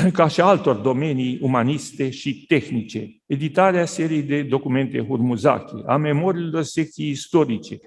ca 0.12 0.28
și 0.28 0.40
altor 0.40 0.76
domenii 0.76 1.38
umaniste 1.40 2.10
și 2.10 2.44
tehnice. 2.46 3.16
Editarea 3.26 3.84
seriei 3.84 4.22
de 4.22 4.42
documente 4.42 5.00
Hurmuzaki, 5.00 5.82
a 5.86 5.96
memoriilor 5.96 6.62
secției 6.62 7.10
istorice, 7.10 7.78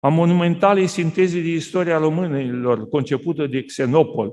a 0.00 0.08
monumentalei 0.08 0.86
sinteze 0.86 1.40
de 1.40 1.48
istoria 1.48 1.98
românilor 1.98 2.88
concepută 2.88 3.46
de 3.46 3.62
Xenopol 3.62 4.32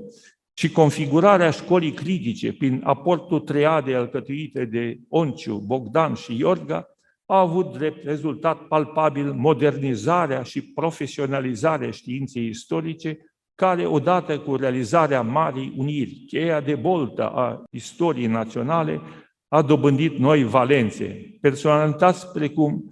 și 0.54 0.70
configurarea 0.70 1.50
școlii 1.50 1.92
critice 1.92 2.52
prin 2.52 2.80
aportul 2.84 3.40
triade 3.40 3.94
alcătuite 3.94 4.64
de 4.64 4.98
Onciu, 5.08 5.62
Bogdan 5.66 6.14
și 6.14 6.36
Iorga, 6.38 6.86
a 7.26 7.38
avut 7.38 7.72
drept 7.72 8.04
rezultat 8.04 8.66
palpabil 8.66 9.32
modernizarea 9.32 10.42
și 10.42 10.62
profesionalizarea 10.62 11.90
științei 11.90 12.46
istorice, 12.46 13.29
care, 13.60 13.86
odată 13.86 14.38
cu 14.38 14.56
realizarea 14.56 15.22
Marii 15.22 15.74
Uniri, 15.76 16.24
cheia 16.26 16.60
de 16.60 16.74
boltă 16.74 17.28
a 17.28 17.62
istoriei 17.70 18.26
naționale, 18.26 19.00
a 19.48 19.62
dobândit 19.62 20.18
noi 20.18 20.44
valențe. 20.44 21.38
Personalități 21.40 22.32
precum 22.32 22.84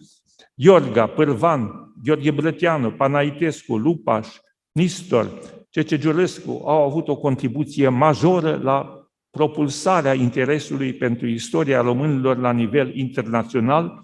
Iorga, 0.54 1.06
Pârvan, 1.06 1.70
Gheorghe 2.04 2.30
Brăteanu, 2.30 2.90
Panaitescu, 2.90 3.76
Lupaș, 3.76 4.28
Nistor, 4.72 5.28
Cece 5.70 5.98
Giurescu 5.98 6.62
au 6.64 6.84
avut 6.84 7.08
o 7.08 7.16
contribuție 7.16 7.88
majoră 7.88 8.60
la 8.62 9.08
propulsarea 9.30 10.14
interesului 10.14 10.92
pentru 10.92 11.26
istoria 11.26 11.80
românilor 11.80 12.36
la 12.36 12.52
nivel 12.52 12.96
internațional, 12.96 14.00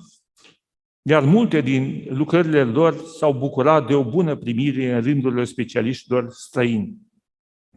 iar 1.06 1.24
multe 1.24 1.60
din 1.60 2.06
lucrările 2.08 2.64
lor 2.64 2.96
s-au 3.18 3.32
bucurat 3.32 3.86
de 3.86 3.94
o 3.94 4.04
bună 4.04 4.36
primire 4.36 4.94
în 4.94 5.02
rândurile 5.02 5.44
specialiștilor 5.44 6.26
străini. 6.30 6.96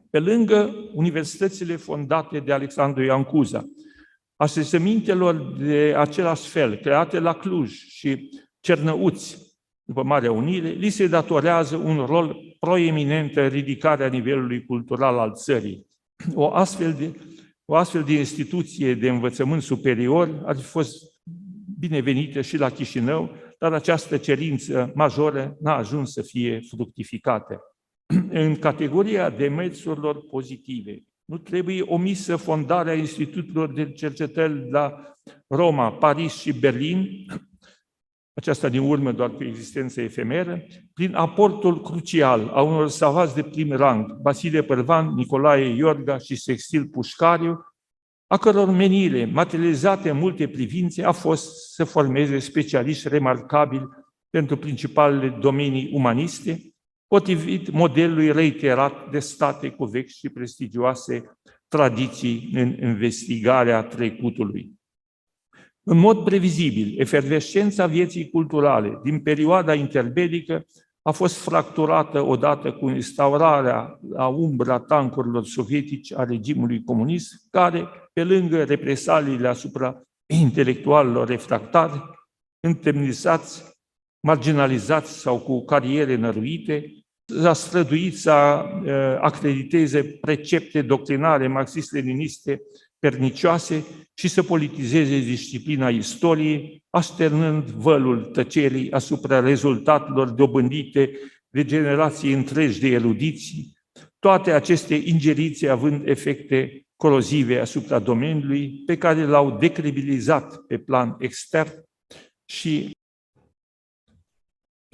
Pe 0.10 0.20
lângă 0.20 0.76
universitățile 0.94 1.76
fondate 1.76 2.40
de 2.40 2.52
Alexandru 2.52 3.04
Ioan 3.04 3.24
Cuza, 3.24 3.66
așezămintelor 4.36 5.56
de 5.58 5.94
același 5.98 6.50
fel, 6.50 6.76
create 6.76 7.20
la 7.20 7.34
Cluj 7.34 7.72
și 7.72 8.30
Cernăuți, 8.60 9.56
după 9.84 10.04
Marea 10.04 10.32
Unire, 10.32 10.70
li 10.70 10.90
se 10.90 11.08
datorează 11.08 11.76
un 11.76 12.06
rol 12.06 12.38
proeminent 12.60 13.36
în 13.36 13.48
ridicarea 13.48 14.08
nivelului 14.08 14.66
cultural 14.66 15.18
al 15.18 15.34
țării. 15.34 15.88
O 16.34 16.54
astfel 16.54 16.94
de, 16.94 17.20
o 17.66 17.76
astfel 17.76 18.04
de 18.04 18.14
instituție 18.14 18.94
de 18.94 19.10
învățământ 19.10 19.62
superior 19.62 20.42
ar 20.46 20.56
fi 20.56 20.64
fost 20.64 21.07
binevenită 21.80 22.42
și 22.42 22.58
la 22.58 22.70
Chișinău, 22.70 23.36
dar 23.60 23.74
această 23.74 24.18
cerință 24.18 24.92
majoră 24.96 25.58
n-a 25.60 25.76
ajuns 25.76 26.12
să 26.12 26.22
fie 26.22 26.60
fructificată. 26.70 27.62
În 28.30 28.56
categoria 28.56 29.30
demersurilor 29.30 30.26
pozitive, 30.26 31.04
nu 31.26 31.38
trebuie 31.38 31.82
omisă 31.82 32.36
fondarea 32.36 32.94
institutelor 32.94 33.74
de 33.74 33.92
cercetări 33.92 34.70
la 34.70 35.14
Roma, 35.48 35.92
Paris 35.92 36.40
și 36.40 36.54
Berlin, 36.54 37.26
aceasta 38.40 38.70
din 38.70 38.82
urmă 38.82 39.12
doar 39.12 39.32
cu 39.32 39.44
existență 39.44 40.02
efemeră, 40.02 40.64
prin 40.94 41.16
aportul 41.16 41.82
crucial 41.82 42.48
a 42.54 42.62
unor 42.62 42.90
savați 42.90 43.36
de 43.36 43.44
prim 43.44 43.72
rang, 43.72 44.14
Basile 44.14 44.62
Părvan, 44.62 45.14
Nicolae 45.14 45.76
Iorga 45.76 46.18
și 46.18 46.36
Sextil 46.36 46.86
Pușcariu, 46.86 47.67
a 48.28 48.38
căror 48.38 48.70
menire, 48.70 49.26
materializate 49.26 50.10
în 50.10 50.18
multe 50.18 50.48
privințe, 50.48 51.04
a 51.04 51.12
fost 51.12 51.74
să 51.74 51.84
formeze 51.84 52.40
specialiști 52.40 53.08
remarcabili 53.08 53.88
pentru 54.30 54.58
principalele 54.58 55.38
domenii 55.40 55.90
umaniste, 55.94 56.62
potrivit 57.08 57.72
modelului 57.72 58.32
reiterat 58.32 59.12
de 59.12 59.20
state 59.20 59.70
cu 59.70 59.86
vechi 59.86 60.10
și 60.10 60.30
prestigioase 60.30 61.38
tradiții 61.68 62.50
în 62.54 62.78
investigarea 62.82 63.84
trecutului. 63.84 64.72
În 65.84 65.98
mod 65.98 66.24
previzibil, 66.24 67.00
efervescența 67.00 67.86
vieții 67.86 68.30
culturale 68.30 69.00
din 69.04 69.20
perioada 69.20 69.74
interbelică 69.74 70.66
a 71.02 71.12
fost 71.12 71.38
fracturată 71.38 72.22
odată 72.22 72.72
cu 72.72 72.90
instaurarea 72.90 74.00
la 74.10 74.28
umbra 74.28 74.80
tancurilor 74.80 75.46
sovietici 75.46 76.14
a 76.14 76.24
regimului 76.24 76.84
comunist, 76.84 77.48
care, 77.50 77.88
pe 78.18 78.24
lângă 78.24 78.64
represaliile 78.64 79.48
asupra 79.48 80.02
intelectualilor 80.34 81.28
refractari, 81.28 82.02
întemnizați, 82.60 83.64
marginalizați 84.28 85.20
sau 85.20 85.40
cu 85.40 85.66
cariere 85.66 86.16
năruite, 86.16 86.94
s-a 87.42 87.54
străduit 87.54 88.18
să 88.18 88.32
acrediteze 89.22 90.04
precepte 90.04 90.82
doctrinare 90.82 91.48
marxist-leniniste 91.48 92.62
pernicioase 93.00 93.86
și 94.14 94.28
să 94.28 94.44
politizeze 94.44 95.20
disciplina 95.20 95.90
istoriei, 95.90 96.84
așternând 96.90 97.64
vălul 97.70 98.26
tăcerii 98.26 98.92
asupra 98.92 99.40
rezultatelor 99.40 100.30
dobândite 100.30 101.12
de 101.50 101.66
generații 101.66 102.34
întregi 102.34 102.80
de 102.80 102.88
erudiții, 102.88 103.74
toate 104.20 104.52
aceste 104.52 104.96
ingeriții 104.96 105.70
având 105.70 106.08
efecte 106.08 106.82
corozive 106.98 107.60
asupra 107.60 108.00
domeniului, 108.00 108.84
pe 108.86 108.98
care 108.98 109.26
l-au 109.26 109.58
decredibilizat 109.58 110.58
pe 110.58 110.78
plan 110.78 111.16
extern 111.20 111.84
și 112.46 112.92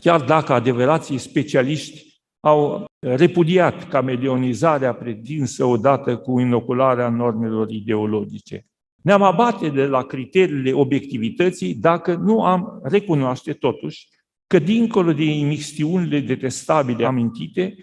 chiar 0.02 0.22
dacă 0.22 0.54
adevărații 0.54 1.18
specialiști 1.18 2.22
au 2.40 2.86
repudiat 3.00 3.88
cameleonizarea 3.88 4.94
pretinsă 4.94 5.66
odată 5.66 6.18
cu 6.18 6.40
inocularea 6.40 7.10
normelor 7.10 7.70
ideologice. 7.70 8.66
Ne-am 9.02 9.22
abate 9.22 9.70
de 9.70 9.86
la 9.86 10.04
criteriile 10.04 10.74
obiectivității 10.74 11.76
dacă 11.76 12.16
nu 12.16 12.44
am 12.44 12.80
recunoaște 12.84 13.54
totuși 13.54 14.08
că 14.48 14.60
dincolo 14.60 15.14
de 15.14 15.24
imixtiunile 15.24 16.20
detestabile 16.20 17.06
amintite, 17.06 17.76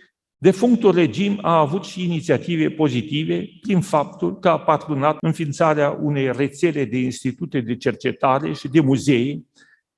defunctul 0.43 0.95
regim 0.95 1.39
a 1.43 1.59
avut 1.59 1.85
și 1.85 2.05
inițiative 2.05 2.71
pozitive 2.71 3.49
prin 3.61 3.81
faptul 3.81 4.39
că 4.39 4.49
a 4.49 4.59
patronat 4.59 5.17
înființarea 5.21 5.91
unei 5.91 6.33
rețele 6.33 6.85
de 6.85 6.99
institute 6.99 7.61
de 7.61 7.77
cercetare 7.77 8.53
și 8.53 8.69
de 8.69 8.81
muzee 8.81 9.41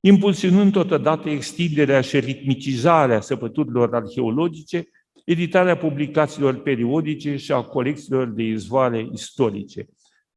impulsionând 0.01 0.73
totodată 0.73 1.29
extinderea 1.29 2.01
și 2.01 2.19
ritmicizarea 2.19 3.21
săpăturilor 3.21 3.95
arheologice, 3.95 4.89
editarea 5.25 5.77
publicațiilor 5.77 6.55
periodice 6.55 7.37
și 7.37 7.53
a 7.53 7.63
colecțiilor 7.63 8.29
de 8.29 8.43
izvoare 8.43 9.09
istorice. 9.13 9.89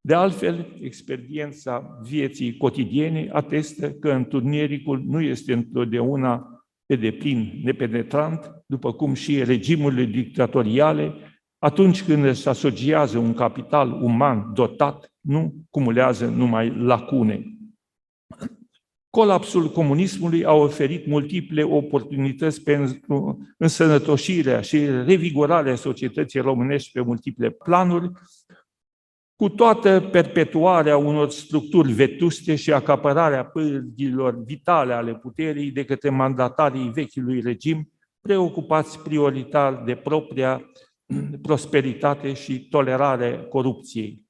De 0.02 0.14
altfel, 0.14 0.78
experiența 0.82 2.00
vieții 2.04 2.58
cotidiene 2.58 3.30
atestă 3.32 3.92
că 3.92 4.12
întunericul 4.12 5.04
nu 5.06 5.22
este 5.22 5.54
întotdeauna 5.54 6.55
pe 6.86 6.96
deplin 6.96 7.62
nepenetrant, 7.64 8.52
după 8.66 8.94
cum 8.94 9.14
și 9.14 9.44
regimurile 9.44 10.04
dictatoriale, 10.04 11.14
atunci 11.58 12.04
când 12.04 12.26
își 12.26 12.48
asociază 12.48 13.18
un 13.18 13.34
capital 13.34 13.92
uman 13.92 14.54
dotat, 14.54 15.14
nu 15.22 15.54
cumulează 15.70 16.26
numai 16.26 16.70
lacune. 16.70 17.44
Colapsul 19.10 19.72
comunismului 19.72 20.46
a 20.46 20.54
oferit 20.54 21.08
multiple 21.08 21.64
oportunități 21.64 22.64
pentru 22.64 23.38
însănătoșirea 23.58 24.62
și 24.62 24.86
revigorarea 24.86 25.76
societății 25.76 26.40
românești 26.40 26.92
pe 26.92 27.02
multiple 27.02 27.50
planuri, 27.50 28.12
cu 29.36 29.50
toată 29.50 30.08
perpetuarea 30.12 30.98
unor 30.98 31.30
structuri 31.30 31.92
vetuste 31.92 32.56
și 32.56 32.74
acapărarea 32.74 33.46
pârghilor 33.46 34.44
vitale 34.44 34.94
ale 34.94 35.16
puterii 35.16 35.72
de 35.72 35.86
către 35.86 36.10
mandatarii 36.10 36.92
vechiului 36.94 37.42
regim, 37.42 37.92
preocupați 38.22 39.00
prioritar 39.00 39.84
de 39.86 39.96
propria 39.96 40.62
prosperitate 41.42 42.34
și 42.34 42.68
tolerare 42.68 43.46
corupției. 43.50 44.24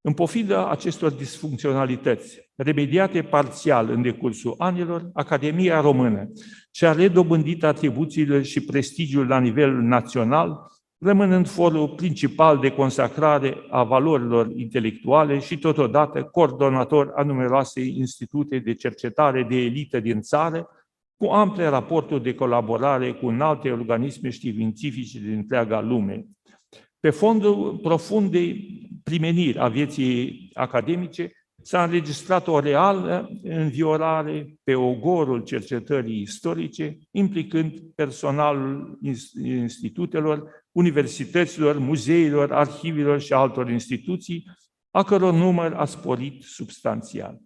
În 0.00 0.12
pofidă 0.12 0.68
acestor 0.68 1.10
disfuncționalități, 1.10 2.50
remediate 2.54 3.22
parțial 3.22 3.90
în 3.90 4.02
decursul 4.02 4.54
anilor, 4.58 5.10
Academia 5.12 5.80
Română 5.80 6.32
și-a 6.70 6.92
redobândit 6.92 7.64
atribuțiile 7.64 8.42
și 8.42 8.60
prestigiul 8.60 9.26
la 9.26 9.40
nivel 9.40 9.72
național, 9.72 10.56
rămânând 10.98 11.48
forul 11.48 11.88
principal 11.88 12.58
de 12.58 12.70
consacrare 12.70 13.56
a 13.70 13.82
valorilor 13.82 14.50
intelectuale 14.54 15.38
și 15.38 15.58
totodată 15.58 16.22
coordonator 16.22 17.12
a 17.14 17.22
numeroase 17.22 17.80
institute 17.80 18.58
de 18.58 18.74
cercetare 18.74 19.42
de 19.42 19.56
elită 19.56 20.00
din 20.00 20.20
țară, 20.20 20.68
cu 21.16 21.26
ample 21.26 21.66
raporturi 21.66 22.22
de 22.22 22.34
colaborare 22.34 23.12
cu 23.12 23.36
alte 23.38 23.70
organisme 23.70 24.30
științifice 24.30 25.18
din 25.18 25.32
întreaga 25.32 25.80
lume. 25.80 26.26
Pe 27.00 27.10
fondul 27.10 27.78
profundei 27.82 28.78
primeniri 29.02 29.58
a 29.58 29.68
vieții 29.68 30.50
academice, 30.54 31.32
s-a 31.62 31.84
înregistrat 31.84 32.46
o 32.46 32.60
reală 32.60 33.30
înviorare 33.42 34.54
pe 34.64 34.74
ogorul 34.74 35.42
cercetării 35.42 36.20
istorice, 36.20 36.98
implicând 37.10 37.80
personalul 37.94 38.98
institutelor, 39.44 40.66
universităților, 40.78 41.78
muzeilor, 41.78 42.52
arhivilor 42.52 43.20
și 43.20 43.32
altor 43.32 43.70
instituții, 43.70 44.44
a 44.90 45.02
căror 45.02 45.32
număr 45.32 45.72
a 45.72 45.84
sporit 45.84 46.42
substanțial. 46.42 47.38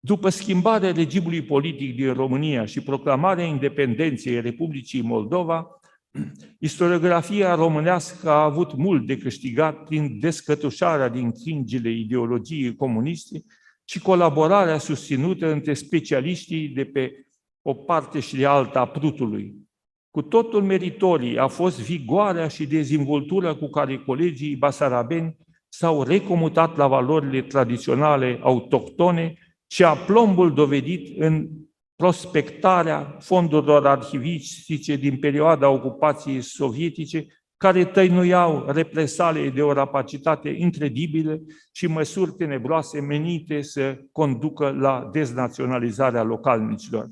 După 0.00 0.28
schimbarea 0.28 0.92
regimului 0.92 1.42
politic 1.42 1.94
din 1.94 2.12
România 2.12 2.64
și 2.64 2.80
proclamarea 2.80 3.44
independenței 3.44 4.40
Republicii 4.40 5.02
Moldova, 5.02 5.66
Istoriografia 6.68 7.54
românească 7.54 8.30
a 8.30 8.44
avut 8.44 8.76
mult 8.76 9.06
de 9.06 9.18
câștigat 9.18 9.84
prin 9.84 10.18
descătușarea 10.18 11.08
din 11.08 11.32
cringile 11.32 11.90
ideologiei 11.90 12.76
comuniste 12.76 13.44
și 13.84 14.00
colaborarea 14.00 14.78
susținută 14.78 15.52
între 15.52 15.74
specialiștii 15.74 16.68
de 16.68 16.84
pe 16.84 17.26
o 17.62 17.74
parte 17.74 18.20
și 18.20 18.36
de 18.36 18.46
alta 18.46 18.80
a 18.80 18.88
prutului. 18.88 19.68
Cu 20.10 20.22
totul 20.22 20.62
meritorii 20.62 21.38
a 21.38 21.46
fost 21.46 21.80
vigoarea 21.80 22.48
și 22.48 22.66
dezvoltura 22.66 23.54
cu 23.54 23.68
care 23.68 23.98
colegii 23.98 24.56
basarabeni 24.56 25.36
s-au 25.68 26.02
recomutat 26.02 26.76
la 26.76 26.86
valorile 26.86 27.42
tradiționale 27.42 28.38
autohtone 28.42 29.34
și 29.66 29.84
aplombul 29.84 30.54
dovedit 30.54 31.20
în 31.20 31.48
prospectarea 31.96 33.16
fondurilor 33.20 33.86
arhivistice 33.86 34.96
din 34.96 35.18
perioada 35.18 35.68
ocupației 35.68 36.40
sovietice 36.40 37.26
care 37.56 37.84
tăinuiau 37.84 38.64
represalii 38.68 39.50
de 39.50 39.62
o 39.62 39.72
rapacitate 39.72 40.48
incredibilă 40.48 41.40
și 41.72 41.86
măsuri 41.86 42.32
tenebroase 42.32 43.00
menite 43.00 43.62
să 43.62 43.98
conducă 44.12 44.70
la 44.78 45.08
deznaționalizarea 45.12 46.22
localnicilor. 46.22 47.08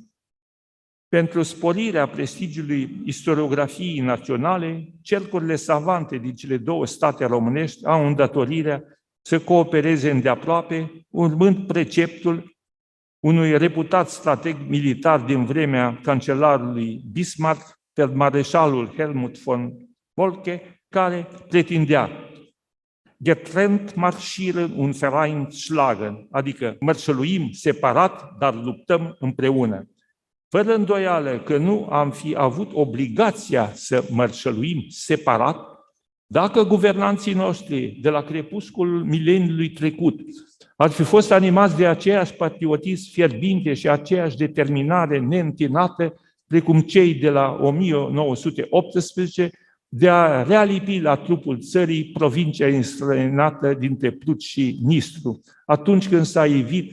Pentru 1.08 1.42
sporirea 1.42 2.06
prestigiului 2.08 3.00
istoriografiei 3.04 4.00
naționale, 4.00 4.92
cercurile 5.02 5.56
savante 5.56 6.16
din 6.16 6.34
cele 6.34 6.56
două 6.56 6.86
state 6.86 7.24
românești 7.24 7.86
au 7.86 8.06
îndatorirea 8.06 8.82
să 9.22 9.40
coopereze 9.40 10.10
îndeaproape, 10.10 11.06
urmând 11.10 11.66
preceptul 11.66 12.56
unui 13.20 13.58
reputat 13.58 14.08
strateg 14.08 14.56
militar 14.68 15.20
din 15.20 15.44
vremea 15.44 16.00
cancelarului 16.02 17.00
Bismarck, 17.12 17.78
mareșalul 18.12 18.92
Helmut 18.96 19.42
von 19.42 19.72
Moltke, 20.14 20.82
care 20.88 21.28
pretindea 21.48 22.10
Getrennt 23.22 23.94
marschieren 23.94 24.72
und 24.76 24.94
vereint 24.94 25.52
schlagen, 25.52 26.26
adică 26.30 26.76
mărșăluim 26.80 27.50
separat, 27.52 28.36
dar 28.38 28.54
luptăm 28.54 29.16
împreună. 29.18 29.88
Fără 30.48 30.74
îndoială 30.74 31.38
că 31.38 31.56
nu 31.56 31.86
am 31.90 32.10
fi 32.10 32.34
avut 32.36 32.70
obligația 32.72 33.72
să 33.74 34.04
mărșăluim 34.10 34.84
separat, 34.88 35.68
dacă 36.26 36.64
guvernanții 36.64 37.34
noștri 37.34 37.98
de 38.00 38.08
la 38.08 38.22
crepusculul 38.22 39.04
mileniului 39.04 39.70
trecut 39.70 40.20
ar 40.76 40.90
fi 40.90 41.02
fost 41.02 41.32
animați 41.32 41.76
de 41.76 41.86
aceeași 41.86 42.34
patriotism 42.34 43.12
fierbinte 43.12 43.74
și 43.74 43.88
aceeași 43.88 44.36
determinare 44.36 45.18
neîntinată, 45.18 46.14
precum 46.46 46.80
cei 46.80 47.14
de 47.14 47.30
la 47.30 47.58
1918, 47.60 49.50
de 49.88 50.08
a 50.08 50.42
realipi 50.42 51.00
la 51.00 51.16
trupul 51.16 51.60
țării 51.60 52.04
provincia 52.04 52.66
înstrăinată 52.66 53.74
dintre 53.74 54.10
Plut 54.10 54.40
și 54.40 54.78
Nistru, 54.82 55.40
atunci 55.66 56.08
când 56.08 56.24
s-a 56.24 56.46
evit 56.46 56.92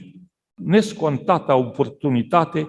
nescontata 0.54 1.54
oportunitate 1.54 2.68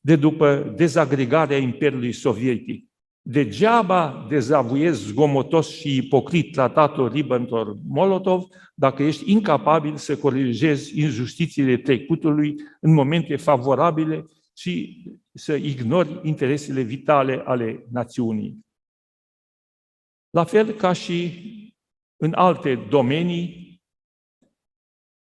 de 0.00 0.16
după 0.16 0.72
dezagregarea 0.76 1.56
Imperiului 1.56 2.12
Sovietic. 2.12 2.86
Degeaba 3.22 4.26
dezavuiesc 4.28 5.00
zgomotos 5.00 5.70
și 5.70 5.96
ipocrit 5.96 6.52
tratatul 6.52 7.08
Ribbentrop-Molotov 7.08 8.46
dacă 8.74 9.02
ești 9.02 9.30
incapabil 9.30 9.96
să 9.96 10.16
colegezi 10.16 11.00
injustițiile 11.00 11.76
trecutului 11.76 12.54
în 12.80 12.94
momente 12.94 13.36
favorabile 13.36 14.24
și 14.56 15.02
să 15.32 15.54
ignori 15.54 16.20
interesele 16.22 16.82
vitale 16.82 17.42
ale 17.44 17.86
națiunii. 17.90 18.58
La 20.30 20.44
fel 20.44 20.72
ca 20.72 20.92
și 20.92 21.32
în 22.16 22.32
alte 22.34 22.74
domenii, 22.74 23.67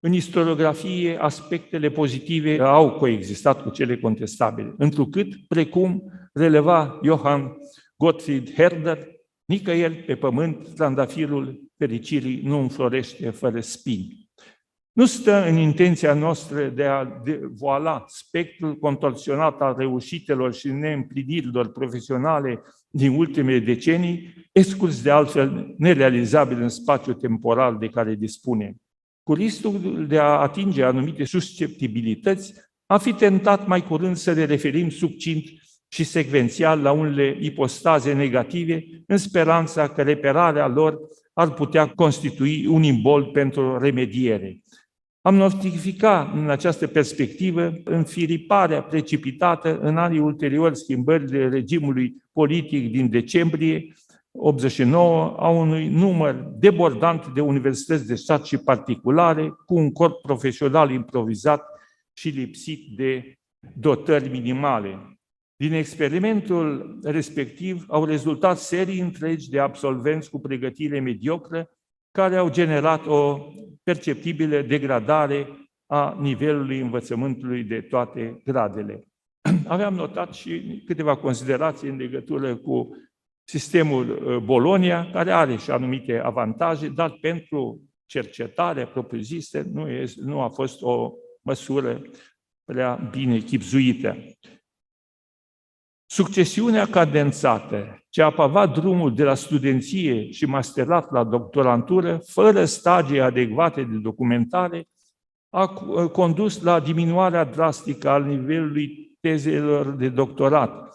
în 0.06 0.14
istoriografie, 0.14 1.18
aspectele 1.22 1.90
pozitive 1.90 2.60
au 2.60 2.92
coexistat 2.92 3.62
cu 3.62 3.70
cele 3.70 3.98
contestabile, 3.98 4.74
întrucât, 4.78 5.36
precum 5.48 6.04
releva 6.34 7.00
Johann 7.04 7.58
Gottfried 7.98 8.54
Herder, 8.54 9.08
nicăieri 9.46 9.96
pe 9.96 10.16
pământ 10.16 10.68
trandafirul 10.76 11.60
fericirii 11.78 12.42
nu 12.44 12.60
înflorește 12.60 13.30
fără 13.30 13.60
spini. 13.60 14.30
Nu 14.92 15.06
stă 15.06 15.46
în 15.48 15.58
intenția 15.58 16.14
noastră 16.14 16.68
de 16.68 16.84
a 16.84 17.08
voala 17.54 18.04
spectrul 18.08 18.76
contorsionat 18.76 19.62
al 19.62 19.76
reușitelor 19.78 20.54
și 20.54 20.68
neîmplinirilor 20.68 21.72
profesionale 21.72 22.62
din 22.90 23.18
ultimele 23.18 23.60
decenii, 23.60 24.34
exclus 24.52 25.02
de 25.02 25.12
altfel 25.12 25.74
nerealizabil 25.78 26.62
în 26.62 26.70
spațiu 26.70 27.14
temporal 27.14 27.78
de 27.78 27.88
care 27.88 28.16
dispunem. 28.16 28.76
Cu 29.26 29.34
riscul 29.34 30.06
de 30.08 30.18
a 30.18 30.24
atinge 30.24 30.84
anumite 30.84 31.24
susceptibilități, 31.24 32.54
am 32.86 33.00
fi 33.00 33.14
tentat 33.14 33.68
mai 33.68 33.84
curând 33.84 34.16
să 34.16 34.34
ne 34.34 34.46
referim 34.46 34.90
succint 34.90 35.44
și 35.88 36.04
secvențial 36.04 36.82
la 36.82 36.92
unele 36.92 37.38
ipostaze 37.40 38.14
negative, 38.14 38.86
în 39.08 39.18
speranța 39.18 39.88
că 39.88 40.02
reperarea 40.02 40.68
lor 40.68 41.00
ar 41.34 41.54
putea 41.54 41.88
constitui 41.88 42.66
un 42.66 42.84
imbol 42.84 43.26
pentru 43.26 43.78
remediere. 43.78 44.62
Am 45.22 45.36
notificat 45.36 46.34
în 46.34 46.50
această 46.50 46.88
perspectivă 46.88 47.74
înfiriparea 47.84 48.82
precipitată 48.82 49.80
în 49.80 49.98
anii 49.98 50.20
ulteriori 50.20 50.78
schimbările 50.78 51.50
regimului 51.50 52.16
politic 52.34 52.92
din 52.92 53.10
decembrie 53.10 53.96
89 54.38 55.36
a 55.38 55.50
unui 55.50 55.88
număr 55.88 56.34
debordant 56.58 57.34
de 57.34 57.42
universități 57.42 58.08
de 58.08 58.16
stat 58.16 58.46
și 58.46 58.58
particulare 58.58 59.54
cu 59.66 59.76
un 59.76 59.92
corp 59.92 60.22
profesional 60.22 60.92
improvizat 60.92 61.66
și 62.14 62.30
lipsit 62.30 62.96
de 62.96 63.34
dotări 63.76 64.30
minimale. 64.30 65.20
Din 65.56 65.74
experimentul 65.74 66.98
respectiv 67.04 67.86
au 67.88 68.06
rezultat 68.06 68.58
serii 68.58 69.00
întregi 69.00 69.50
de 69.50 69.60
absolvenți 69.60 70.30
cu 70.30 70.40
pregătire 70.40 71.00
mediocră 71.00 71.70
care 72.12 72.36
au 72.36 72.50
generat 72.50 73.06
o 73.06 73.40
perceptibilă 73.84 74.62
degradare 74.62 75.48
a 75.86 76.18
nivelului 76.20 76.80
învățământului 76.80 77.64
de 77.64 77.82
toate 77.82 78.42
gradele. 78.46 79.08
Aveam 79.68 79.94
notat 79.94 80.34
și 80.34 80.84
câteva 80.86 81.16
considerații 81.16 81.90
în 81.90 81.98
legătură 81.98 82.56
cu 82.56 82.90
sistemul 83.46 84.10
uh, 84.10 84.38
Bolonia, 84.38 85.10
care 85.12 85.32
are 85.32 85.56
și 85.56 85.72
anumite 85.72 86.20
avantaje, 86.20 86.90
dar 86.90 87.12
pentru 87.22 87.82
cercetare 88.06 88.86
propriu-zisă 88.86 89.62
nu, 89.74 89.88
nu 90.16 90.40
a 90.40 90.50
fost 90.50 90.82
o 90.82 91.14
măsură 91.42 92.02
prea 92.64 92.96
bine 93.12 93.38
chipzuită. 93.38 94.18
Succesiunea 96.06 96.86
cadențată, 96.86 98.00
ce 98.10 98.22
a 98.22 98.30
pavat 98.30 98.74
drumul 98.74 99.16
de 99.16 99.24
la 99.24 99.36
studenție 99.36 100.32
și 100.32 100.46
masterat 100.46 101.12
la 101.12 101.24
doctorantură, 101.24 102.18
fără 102.18 102.66
stagii 102.66 103.22
adecvate 103.22 103.84
de 103.84 103.98
documentare, 103.98 104.88
a 105.50 105.68
condus 106.12 106.62
la 106.62 106.80
diminuarea 106.80 107.44
drastică 107.44 108.10
al 108.10 108.24
nivelului 108.24 109.18
tezelor 109.20 109.90
de 109.90 110.10
doctorat, 110.10 110.94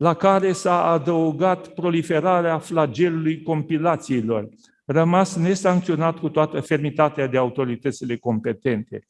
la 0.00 0.14
care 0.14 0.52
s-a 0.52 0.84
adăugat 0.84 1.68
proliferarea 1.68 2.58
flagelului 2.58 3.42
compilațiilor, 3.42 4.48
rămas 4.84 5.36
nesancționat 5.36 6.18
cu 6.18 6.28
toată 6.28 6.60
fermitatea 6.60 7.26
de 7.26 7.36
autoritățile 7.36 8.16
competente. 8.16 9.08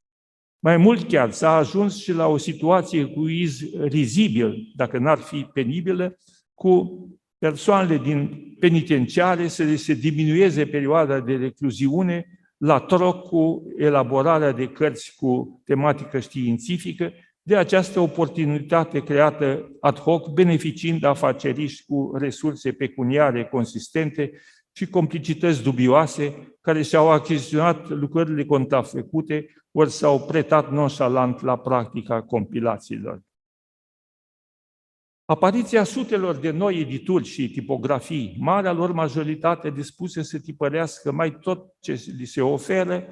Mai 0.59 0.77
mult 0.77 1.09
chiar, 1.09 1.31
s-a 1.31 1.57
ajuns 1.57 1.97
și 2.03 2.13
la 2.13 2.27
o 2.27 2.37
situație 2.37 3.05
cu 3.05 3.29
iz 3.29 3.61
rizibil, 3.81 4.73
dacă 4.75 4.99
n-ar 4.99 5.19
fi 5.19 5.47
penibilă, 5.53 6.17
cu 6.55 7.05
persoanele 7.39 7.99
din 7.99 8.31
penitenciare 8.59 9.49
să 9.49 9.77
se 9.77 9.95
diminueze 9.95 10.67
perioada 10.67 11.21
de 11.21 11.37
recluziune 11.37 12.27
la 12.57 12.79
troc 12.79 13.29
cu 13.29 13.63
elaborarea 13.77 14.53
de 14.53 14.69
cărți 14.69 15.15
cu 15.17 15.63
tematică 15.65 16.21
științifică, 16.21 17.13
de 17.51 17.57
această 17.57 18.01
oportunitate 18.01 19.03
creată 19.03 19.71
ad 19.81 19.99
hoc, 19.99 20.29
beneficiind 20.29 21.05
afaceriști 21.05 21.85
cu 21.87 22.11
resurse 22.15 22.73
pecuniare 22.73 23.45
consistente 23.45 24.31
și 24.73 24.87
complicități 24.87 25.63
dubioase 25.63 26.57
care 26.61 26.83
și-au 26.83 27.11
achiziționat 27.11 27.89
lucrările 27.89 28.45
contrafăcute 28.45 29.47
ori 29.71 29.91
s-au 29.91 30.21
pretat 30.21 30.71
nonșalant 30.73 31.41
la 31.41 31.59
practica 31.59 32.23
compilațiilor. 32.23 33.23
Apariția 35.25 35.85
sutelor 35.85 36.37
de 36.37 36.51
noi 36.51 36.81
edituri 36.81 37.25
și 37.25 37.51
tipografii, 37.51 38.37
marea 38.39 38.73
lor 38.73 38.93
majoritate 38.93 39.71
dispuse 39.71 40.23
să 40.23 40.39
tipărească 40.39 41.13
mai 41.13 41.39
tot 41.39 41.75
ce 41.81 42.05
li 42.17 42.25
se 42.25 42.41
oferă, 42.41 43.05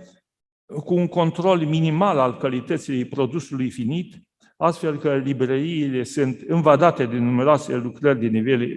cu 0.84 0.94
un 0.94 1.08
control 1.08 1.66
minimal 1.66 2.18
al 2.18 2.36
calității 2.36 3.04
produsului 3.04 3.70
finit, 3.70 4.27
astfel 4.60 4.98
că 4.98 5.16
librăriile 5.24 6.02
sunt 6.02 6.40
învadate 6.46 7.04
de 7.04 7.16
numeroase 7.16 7.76
lucrări 7.76 8.20
de 8.20 8.26
nivel 8.26 8.68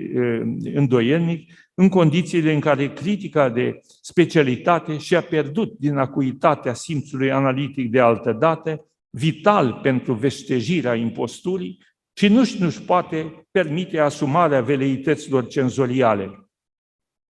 îndoielnic, 0.74 1.52
în 1.74 1.90
condițiile 1.90 2.54
în 2.54 2.60
care 2.60 2.94
critica 2.94 3.50
de 3.50 3.80
specialitate 4.02 4.98
și-a 4.98 5.22
pierdut 5.22 5.78
din 5.80 5.98
acuitatea 5.98 6.74
simțului 6.74 7.32
analitic 7.32 7.92
de 7.92 8.00
altă 8.00 8.32
dată, 8.32 8.86
vital 9.10 9.80
pentru 9.82 10.14
vestejirea 10.14 10.96
imposturii, 10.96 11.80
și 12.14 12.28
nu-și, 12.28 12.62
nu-și 12.62 12.82
poate 12.82 13.48
permite 13.52 14.00
asumarea 14.00 14.62
veleităților 14.62 15.48
cenzoriale. 15.48 16.51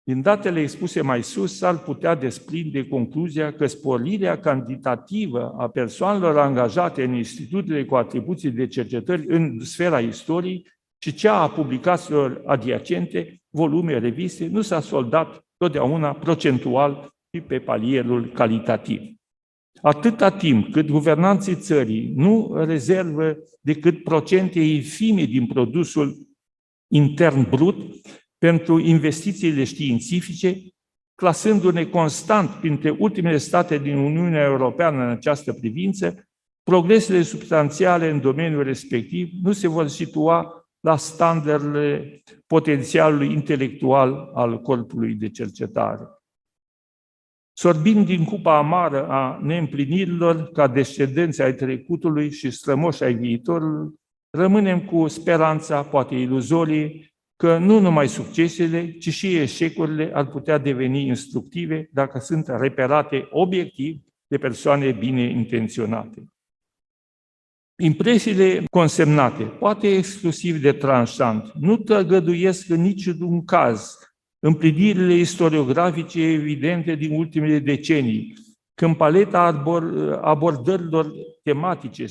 Din 0.10 0.22
datele 0.22 0.62
expuse 0.62 1.02
mai 1.02 1.24
sus, 1.24 1.58
s-ar 1.58 1.80
putea 1.80 2.16
desprinde 2.16 2.88
concluzia 2.88 3.54
că 3.54 3.66
sporirea 3.66 4.40
cantitativă 4.40 5.56
a 5.58 5.68
persoanelor 5.68 6.38
angajate 6.38 7.04
în 7.04 7.14
institutele 7.14 7.86
cu 7.86 7.96
atribuții 7.96 8.52
de 8.52 8.68
cercetări 8.68 9.26
în 9.28 9.60
sfera 9.60 10.00
istoriei 10.00 10.68
și 11.04 11.14
cea 11.14 11.42
a 11.42 11.50
publicațiilor 11.50 12.42
adiacente 12.46 13.42
volume, 13.50 14.00
reviste, 14.00 14.48
nu 14.48 14.62
s-a 14.62 14.80
soldat 14.80 15.46
totdeauna 15.58 16.14
procentual 16.14 17.14
și 17.34 17.42
pe 17.42 17.60
palierul 17.60 18.32
calitativ. 18.32 19.02
Atâta 19.82 20.32
timp 20.32 20.72
cât 20.72 20.90
guvernanții 20.90 21.56
țării 21.56 22.14
nu 22.16 22.54
rezervă 22.56 23.38
decât 23.62 24.04
procente 24.04 24.60
infime 24.60 25.24
din 25.24 25.48
produsul 25.48 26.18
intern 26.92 27.50
brut 27.50 27.78
pentru 28.40 28.80
investițiile 28.80 29.64
științifice, 29.64 30.56
clasându-ne 31.16 31.86
constant 31.86 32.50
printre 32.50 32.90
ultimele 32.90 33.38
state 33.38 33.78
din 33.78 33.98
Uniunea 33.98 34.44
Europeană 34.44 35.04
în 35.04 35.10
această 35.10 35.54
privință, 35.54 36.30
progresele 36.64 37.22
substanțiale 37.22 38.10
în 38.10 38.22
domeniul 38.22 38.64
respectiv 38.64 39.30
nu 39.42 39.52
se 39.52 39.68
vor 39.68 39.88
situa 39.88 40.54
la 40.80 40.98
standardele 40.98 42.22
potențialului 42.48 43.32
intelectual 43.32 44.32
al 44.34 44.62
corpului 44.62 45.14
de 45.14 45.30
cercetare. 45.30 46.08
Sorbind 47.54 48.06
din 48.06 48.26
cupa 48.26 48.58
amară 48.58 49.08
a 49.08 49.40
neîmplinirilor 49.42 50.52
ca 50.52 50.68
descendenți 50.68 51.42
ai 51.42 51.54
trecutului 51.54 52.32
și 52.32 52.52
strămoși 52.52 53.04
ai 53.04 53.14
viitorului, 53.14 53.94
rămânem 54.30 54.86
cu 54.86 55.08
speranța, 55.08 55.84
poate 55.84 56.16
iluzorie, 56.16 57.14
că 57.40 57.58
nu 57.58 57.80
numai 57.80 58.08
succesele, 58.08 58.92
ci 58.92 59.10
și 59.10 59.36
eșecurile 59.36 60.12
ar 60.14 60.28
putea 60.28 60.58
deveni 60.58 61.08
instructive 61.08 61.90
dacă 61.92 62.20
sunt 62.20 62.48
reperate 62.48 63.28
obiectiv 63.30 64.02
de 64.28 64.38
persoane 64.38 64.92
bine 64.92 65.22
intenționate. 65.22 66.28
Impresiile 67.82 68.64
consemnate, 68.72 69.44
poate 69.44 69.88
exclusiv 69.88 70.62
de 70.62 70.72
tranșant, 70.72 71.52
nu 71.54 71.78
tăgăduiesc 71.78 72.70
în 72.70 72.82
niciun 72.82 73.46
caz 73.46 73.98
împlinirile 74.40 75.14
istoriografice 75.14 76.22
evidente 76.22 76.96
din 76.96 77.18
ultimele 77.18 77.60
decenii, 77.60 78.34
când 78.74 78.96
paleta 78.96 79.64
abordărilor 80.22 81.12
tematice 81.44 82.06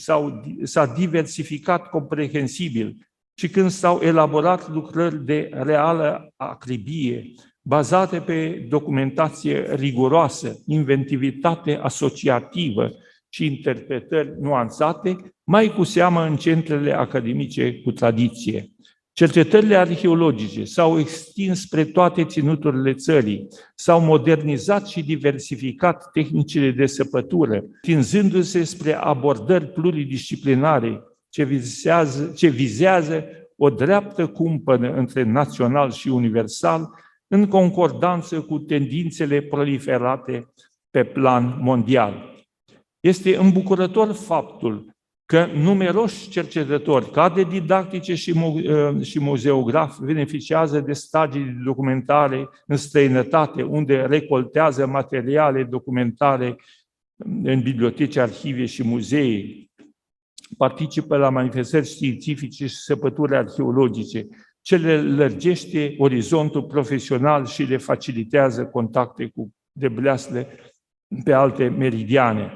s-a 0.63 0.95
diversificat 0.97 1.89
comprehensibil 1.89 3.09
și 3.39 3.49
când 3.49 3.71
s-au 3.71 4.01
elaborat 4.03 4.71
lucrări 4.71 5.25
de 5.25 5.51
reală 5.53 6.33
acribie, 6.37 7.31
bazate 7.63 8.21
pe 8.21 8.67
documentație 8.69 9.75
riguroasă, 9.75 10.63
inventivitate 10.67 11.79
asociativă 11.83 12.91
și 13.29 13.47
interpretări 13.47 14.35
nuanțate, 14.41 15.17
mai 15.45 15.75
cu 15.75 15.85
seamă 15.85 16.25
în 16.25 16.37
centrele 16.37 16.93
academice 16.93 17.81
cu 17.81 17.93
tradiție. 17.93 18.73
Cercetările 19.13 19.77
arheologice 19.77 20.65
s-au 20.65 20.99
extins 20.99 21.61
spre 21.61 21.85
toate 21.85 22.25
ținuturile 22.25 22.95
țării, 22.95 23.47
s-au 23.75 24.01
modernizat 24.01 24.87
și 24.87 25.03
diversificat 25.03 26.11
tehnicile 26.13 26.71
de 26.71 26.87
săpătură, 26.87 27.65
tinzându-se 27.81 28.65
spre 28.65 28.95
abordări 28.95 29.67
pluridisciplinare 29.67 31.03
ce 31.29 31.45
vizează, 31.45 32.33
ce 32.37 32.49
vizează 32.49 33.25
o 33.57 33.71
dreaptă 33.71 34.27
cumpănă 34.27 34.93
între 34.93 35.23
național 35.23 35.91
și 35.91 36.09
universal, 36.09 36.91
în 37.29 37.47
concordanță 37.47 38.41
cu 38.41 38.59
tendințele 38.59 39.41
proliferate 39.41 40.53
pe 40.91 41.05
plan 41.05 41.59
mondial. 41.61 42.37
Este 43.01 43.37
îmbucurător 43.37 44.13
faptul 44.13 44.97
că 45.25 45.49
numeroși 45.55 46.29
cercetători, 46.29 47.11
cadre 47.11 47.45
didactice 47.45 48.15
și, 48.15 48.33
mu- 48.35 49.03
și 49.03 49.21
muzeografi, 49.21 50.05
beneficiază 50.05 50.81
de 50.81 50.93
stagii 50.93 51.45
de 51.45 51.61
documentare 51.65 52.49
în 52.67 52.77
străinătate, 52.77 53.63
unde 53.63 54.01
recoltează 54.01 54.87
materiale 54.87 55.65
documentare 55.65 56.57
în 57.43 57.61
biblioteci, 57.61 58.17
arhive 58.17 58.65
și 58.65 58.85
muzee, 58.85 59.68
participă 60.57 61.17
la 61.17 61.31
manifestări 61.31 61.87
științifice 61.87 62.67
și 62.67 62.77
săpături 62.77 63.37
arheologice, 63.37 64.27
ce 64.61 64.77
le 64.77 65.03
lărgește 65.03 65.95
orizontul 65.99 66.63
profesional 66.63 67.47
și 67.47 67.63
le 67.63 67.77
facilitează 67.77 68.65
contacte 68.67 69.31
cu 69.35 69.53
debleasle 69.73 70.49
pe 71.25 71.33
alte 71.33 71.69
meridiane. 71.69 72.53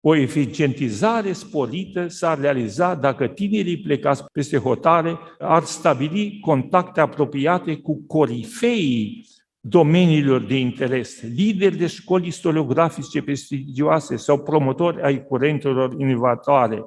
O 0.00 0.16
eficientizare 0.16 1.32
sporită 1.32 2.08
s-ar 2.08 2.40
realiza 2.40 2.94
dacă 2.94 3.26
tinerii 3.26 3.80
plecați 3.80 4.24
peste 4.32 4.56
hotare 4.56 5.18
ar 5.38 5.62
stabili 5.62 6.38
contacte 6.40 7.00
apropiate 7.00 7.76
cu 7.76 8.04
corifeii 8.06 9.26
domeniilor 9.60 10.40
de 10.40 10.58
interes, 10.58 11.22
lideri 11.22 11.76
de 11.76 11.86
școli 11.86 12.26
istoriografice 12.26 13.22
prestigioase 13.22 14.16
sau 14.16 14.42
promotori 14.42 15.02
ai 15.02 15.24
curentelor 15.24 15.94
inovatoare. 15.98 16.82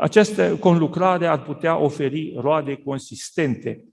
Această 0.00 0.56
conlucrare 0.56 1.26
ar 1.26 1.42
putea 1.42 1.78
oferi 1.78 2.34
roade 2.36 2.74
consistente, 2.74 3.84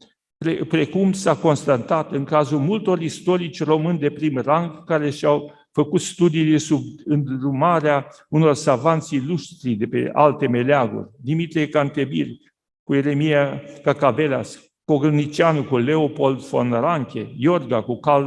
precum 0.67 1.11
s-a 1.11 1.35
constatat 1.35 2.11
în 2.11 2.23
cazul 2.23 2.59
multor 2.59 3.01
istorici 3.01 3.63
români 3.63 3.99
de 3.99 4.09
prim 4.09 4.37
rang 4.37 4.83
care 4.83 5.09
și-au 5.09 5.51
făcut 5.71 6.01
studiile 6.01 6.57
sub 6.57 6.81
îndrumarea 7.05 8.07
unor 8.29 8.53
savanți 8.53 9.15
ilustri 9.15 9.73
de 9.73 9.85
pe 9.85 10.09
alte 10.13 10.47
meleaguri, 10.47 11.09
Dimitrie 11.21 11.67
Cantebil, 11.69 12.39
cu 12.83 12.95
Eremia 12.95 13.61
Cacavelas, 13.83 14.59
Cogălnicianu 14.85 15.63
cu 15.63 15.77
Leopold 15.77 16.39
von 16.39 16.71
Ranke, 16.71 17.33
Iorga 17.37 17.81
cu 17.81 17.99
Carl 17.99 18.25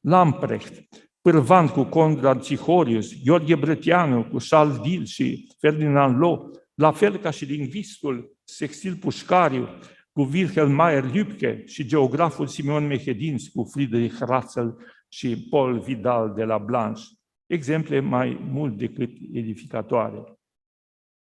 Lamprecht, 0.00 0.88
Pârvan 1.20 1.68
cu 1.68 1.82
Conrad 1.82 2.40
Cihorius, 2.40 3.22
Gheorghe 3.24 3.54
Brătianu 3.54 4.24
cu 4.24 4.36
Charles 4.48 4.78
Dill 4.78 5.04
și 5.04 5.54
Ferdinand 5.58 6.18
Lo, 6.18 6.50
la 6.78 6.92
fel 6.92 7.16
ca 7.16 7.30
și 7.30 7.44
lingvistul 7.44 8.36
Sextil 8.44 8.96
Pușcariu 8.96 9.68
cu 10.12 10.20
Wilhelm 10.32 10.72
Mayer 10.72 11.04
Lübke 11.04 11.64
și 11.64 11.86
geograful 11.86 12.46
Simeon 12.46 12.86
Mehedinți 12.86 13.50
cu 13.50 13.64
Friedrich 13.72 14.18
Ratzel 14.18 14.76
și 15.08 15.46
Paul 15.50 15.80
Vidal 15.80 16.32
de 16.36 16.44
la 16.44 16.58
Blanche, 16.58 17.02
exemple 17.46 18.00
mai 18.00 18.40
mult 18.50 18.76
decât 18.76 19.10
edificatoare. 19.32 20.22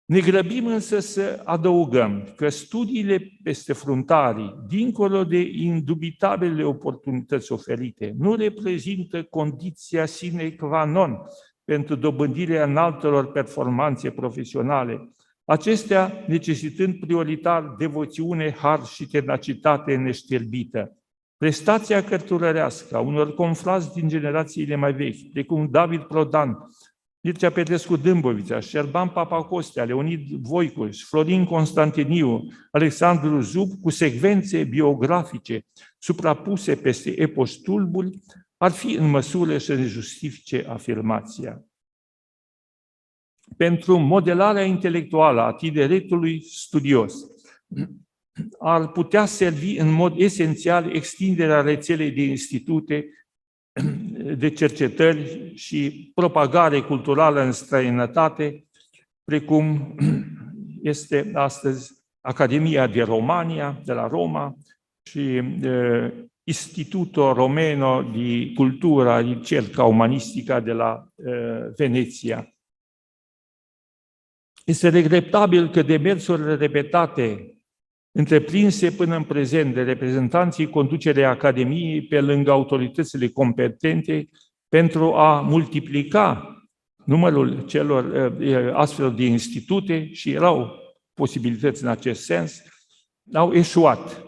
Ne 0.05 0.21
grăbim 0.21 0.67
însă 0.67 0.99
să 0.99 1.43
adăugăm 1.45 2.33
că 2.37 2.49
studiile 2.49 3.31
peste 3.43 3.73
fruntarii, 3.73 4.55
dincolo 4.69 5.25
de 5.25 5.41
indubitabile 5.41 6.65
oportunități 6.65 7.53
oferite, 7.53 8.15
nu 8.19 8.35
reprezintă 8.35 9.23
condiția 9.23 10.07
sine 10.07 10.51
qua 10.51 10.85
non 10.85 11.19
pentru 11.65 11.95
dobândirea 11.95 12.65
înaltelor 12.65 13.33
performanțe 13.33 14.11
profesionale, 14.11 15.09
acestea 15.45 16.25
necesitând 16.27 16.95
prioritar 16.95 17.75
devoțiune, 17.79 18.51
har 18.51 18.85
și 18.85 19.07
tenacitate 19.07 19.97
neșterbită. 19.97 20.97
Prestația 21.37 22.05
cărturărească 22.05 22.97
a 22.97 23.01
unor 23.01 23.35
conflați 23.35 23.95
din 23.95 24.09
generațiile 24.09 24.75
mai 24.75 24.93
vechi, 24.93 25.33
precum 25.33 25.69
David 25.71 26.01
Prodan, 26.01 26.57
Mircea 27.21 27.51
Petrescu 27.51 27.97
Dâmbovița, 27.97 28.61
Șerban 28.61 29.09
Papacostea, 29.09 29.85
Leonid 29.85 30.29
Voicuș, 30.31 31.05
Florin 31.05 31.45
Constantiniu, 31.45 32.49
Alexandru 32.71 33.41
Zub, 33.41 33.69
cu 33.83 33.91
secvențe 33.91 34.65
biografice 34.65 35.67
suprapuse 35.99 36.75
peste 36.75 37.21
epoși 37.21 37.61
tulburi, 37.61 38.19
ar 38.57 38.71
fi 38.71 38.93
în 38.95 39.11
măsură 39.11 39.59
să 39.59 39.75
ne 39.75 39.87
justifice 39.87 40.65
afirmația. 40.69 41.65
Pentru 43.57 43.99
modelarea 43.99 44.65
intelectuală 44.65 45.41
a 45.41 45.53
tineretului 45.53 46.43
studios, 46.45 47.15
ar 48.59 48.89
putea 48.89 49.25
servi 49.25 49.77
în 49.77 49.93
mod 49.93 50.21
esențial 50.21 50.95
extinderea 50.95 51.61
rețelei 51.61 52.11
de 52.11 52.23
institute 52.23 53.09
de 54.37 54.51
cercetări 54.51 55.53
și 55.55 56.11
propagare 56.15 56.81
culturală 56.81 57.41
în 57.41 57.53
străinătate, 57.53 58.65
precum 59.25 59.95
este 60.83 61.31
astăzi 61.35 61.93
Academia 62.21 62.87
de 62.87 63.03
Romania, 63.03 63.81
de 63.85 63.93
la 63.93 64.09
Roma, 64.09 64.57
și 65.11 65.43
Instituto 66.45 67.33
Romeno 67.33 68.03
di 68.03 68.53
Cultura 68.55 69.21
Ricerca 69.21 69.85
Umanistica 69.85 70.61
de 70.61 70.73
la 70.73 71.09
Veneția. 71.77 72.54
Este 74.65 74.89
regretabil 74.89 75.71
că 75.71 75.83
demersurile 75.83 76.55
repetate 76.55 77.59
întreprinse 78.13 78.91
până 78.91 79.17
în 79.17 79.25
prezent 79.25 79.75
de 79.75 79.83
reprezentanții 79.83 80.71
conducerea 80.71 81.31
Academiei 81.31 82.03
pe 82.03 82.21
lângă 82.21 82.51
autoritățile 82.51 83.29
competente 83.29 84.29
pentru 84.69 85.15
a 85.15 85.41
multiplica 85.41 86.49
numărul 87.05 87.61
celor 87.61 88.33
eh, 88.41 88.71
astfel 88.73 89.15
de 89.15 89.25
institute 89.25 90.13
și 90.13 90.31
erau 90.31 90.79
posibilități 91.15 91.83
în 91.83 91.89
acest 91.89 92.25
sens, 92.25 92.63
au 93.33 93.53
eșuat. 93.53 94.25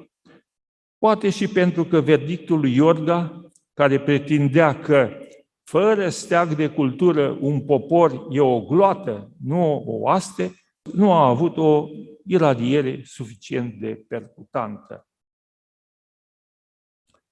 Poate 0.98 1.30
și 1.30 1.48
pentru 1.48 1.84
că 1.84 2.00
verdictul 2.00 2.60
lui 2.60 2.74
Iorga, 2.74 3.50
care 3.74 4.00
pretindea 4.00 4.78
că 4.78 5.10
fără 5.68 6.08
steag 6.08 6.54
de 6.54 6.68
cultură 6.68 7.38
un 7.40 7.64
popor 7.64 8.26
e 8.30 8.40
o 8.40 8.60
gloată, 8.60 9.30
nu 9.42 9.74
o 9.74 9.82
oaste, 9.86 10.52
nu 10.92 11.12
a 11.12 11.28
avut 11.28 11.56
o 11.56 11.88
iradiere 12.24 13.02
suficient 13.04 13.74
de 13.80 14.04
percutantă. 14.08 15.08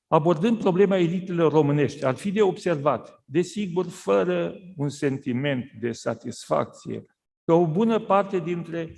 Abordând 0.06 0.58
problema 0.58 0.98
elitelor 0.98 1.52
românești, 1.52 2.04
ar 2.04 2.14
fi 2.14 2.32
de 2.32 2.42
observat, 2.42 3.22
desigur, 3.24 3.86
fără 3.86 4.54
un 4.76 4.88
sentiment 4.88 5.72
de 5.80 5.92
satisfacție, 5.92 7.04
că 7.44 7.52
o 7.52 7.66
bună 7.66 8.00
parte 8.00 8.38
dintre 8.38 8.94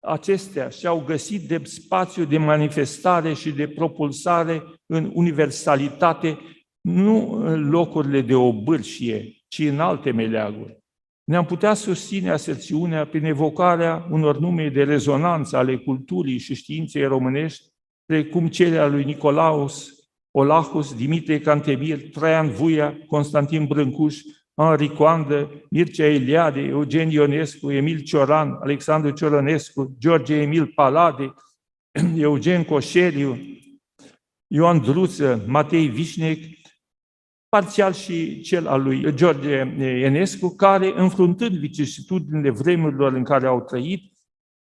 acestea 0.00 0.68
și-au 0.68 1.04
găsit 1.04 1.48
de 1.48 1.64
spațiu 1.64 2.24
de 2.24 2.38
manifestare 2.38 3.32
și 3.32 3.52
de 3.52 3.68
propulsare 3.68 4.62
în 4.86 5.10
universalitate, 5.14 6.38
nu 6.86 7.32
în 7.32 7.70
locurile 7.70 8.20
de 8.20 8.34
obârșie, 8.34 9.36
ci 9.48 9.58
în 9.58 9.80
alte 9.80 10.10
meleaguri. 10.10 10.78
Ne-am 11.24 11.44
putea 11.44 11.74
susține 11.74 12.30
aserțiunea 12.30 13.06
prin 13.06 13.24
evocarea 13.24 14.06
unor 14.10 14.38
nume 14.38 14.68
de 14.68 14.82
rezonanță 14.82 15.56
ale 15.56 15.76
culturii 15.76 16.38
și 16.38 16.54
științei 16.54 17.04
românești, 17.04 17.64
precum 18.04 18.48
cele 18.48 18.78
a 18.78 18.86
lui 18.86 19.04
Nicolaus, 19.04 19.90
Olahus, 20.30 20.94
Dimitrie 20.94 21.40
Cantemir, 21.40 22.08
Traian 22.10 22.48
Vuia, 22.48 22.98
Constantin 23.06 23.64
Brâncuș, 23.64 24.20
Henri 24.54 24.88
Coandă, 24.88 25.50
Mircea 25.70 26.06
Eliade, 26.06 26.60
Eugen 26.60 27.10
Ionescu, 27.10 27.70
Emil 27.70 27.98
Cioran, 27.98 28.58
Alexandru 28.62 29.10
Ciorănescu, 29.10 29.96
George 29.98 30.34
Emil 30.34 30.66
Palade, 30.66 31.34
Eugen 32.16 32.64
Coșeriu, 32.64 33.38
Ioan 34.46 34.80
Druță, 34.80 35.44
Matei 35.46 35.88
Vișnec, 35.88 36.55
parțial 37.48 37.92
și 37.92 38.40
cel 38.40 38.66
al 38.66 38.82
lui 38.82 39.14
George 39.14 39.50
Enescu, 39.80 40.54
care, 40.56 40.92
înfruntând 41.00 41.56
vicissitudinile 41.56 42.50
vremurilor 42.50 43.12
în 43.12 43.24
care 43.24 43.46
au 43.46 43.60
trăit, 43.60 44.12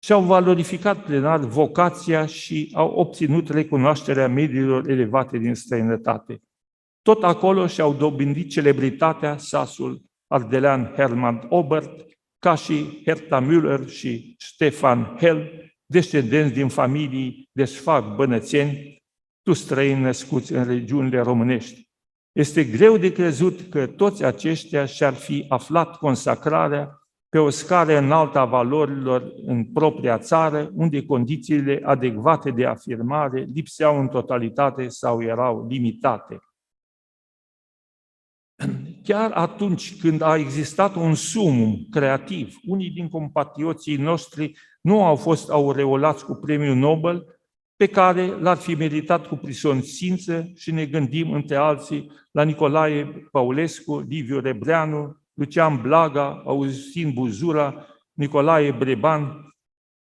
și-au 0.05 0.23
valorificat 0.23 1.05
plenar 1.05 1.39
vocația 1.39 2.27
și 2.27 2.71
au 2.75 2.89
obținut 2.89 3.49
recunoașterea 3.49 4.29
mediilor 4.29 4.89
elevate 4.89 5.39
din 5.39 5.55
străinătate. 5.55 6.43
Tot 7.03 7.23
acolo 7.23 7.67
și-au 7.67 7.95
dobândit 7.95 8.51
celebritatea 8.51 9.37
sasul 9.37 10.03
ardelean 10.27 10.93
Hermann 10.97 11.47
Obert, 11.49 12.07
ca 12.39 12.55
și 12.55 13.03
Herta 13.05 13.47
Müller 13.47 13.89
și 13.89 14.35
Stefan 14.39 15.17
Hell, 15.21 15.51
descendenți 15.87 16.55
din 16.55 16.69
familii 16.69 17.49
de 17.53 17.65
sfag 17.65 18.15
bănățeni, 18.15 19.03
tu 19.43 19.53
străini 19.53 20.01
născuți 20.01 20.53
în 20.53 20.65
regiunile 20.65 21.21
românești. 21.21 21.91
Este 22.33 22.65
greu 22.65 22.97
de 22.97 23.13
crezut 23.13 23.61
că 23.71 23.87
toți 23.87 24.25
aceștia 24.25 24.85
și-ar 24.85 25.15
fi 25.15 25.45
aflat 25.49 25.97
consacrarea 25.97 27.03
pe 27.29 27.39
o 27.39 27.51
scară 27.51 27.97
înaltă 27.97 28.39
a 28.39 28.45
valorilor 28.45 29.33
în 29.47 29.73
propria 29.73 30.19
țară, 30.19 30.71
unde 30.75 31.05
condițiile 31.05 31.81
adecvate 31.85 32.51
de 32.51 32.67
afirmare 32.67 33.49
lipseau 33.53 34.01
în 34.01 34.09
totalitate 34.09 34.89
sau 34.89 35.23
erau 35.23 35.67
limitate. 35.67 36.39
Chiar 39.03 39.31
atunci 39.31 40.01
când 40.01 40.21
a 40.21 40.37
existat 40.37 40.95
un 40.95 41.15
sumum 41.15 41.87
creativ, 41.91 42.57
unii 42.67 42.91
din 42.91 43.09
compatrioții 43.09 43.97
noștri 43.97 44.59
nu 44.81 45.05
au 45.05 45.17
fost 45.17 45.51
aureolați 45.51 46.25
cu 46.25 46.35
premiul 46.35 46.77
Nobel, 46.77 47.42
pe 47.77 47.87
care 47.87 48.27
l-ar 48.27 48.57
fi 48.57 48.75
meritat 48.75 49.27
cu 49.27 49.35
prisonțință 49.35 50.51
și 50.55 50.71
ne 50.71 50.87
gândim 50.87 51.33
între 51.33 51.57
alții 51.57 52.11
la 52.31 52.43
Nicolae 52.43 53.29
Paulescu, 53.31 54.01
Liviu 54.09 54.41
Rebreanu, 54.41 55.17
Lucian 55.35 55.81
Blaga, 55.83 56.43
Augustin 56.45 57.13
Buzura, 57.13 57.87
Nicolae 58.13 58.73
Breban, 58.73 59.55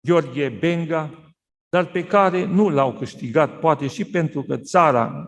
Gheorghe 0.08 0.50
Benga, 0.50 1.34
dar 1.70 1.86
pe 1.86 2.04
care 2.04 2.46
nu 2.46 2.70
l-au 2.70 2.94
câștigat, 2.94 3.60
poate 3.60 3.88
și 3.88 4.06
pentru 4.06 4.44
că 4.44 4.58
țara 4.58 5.28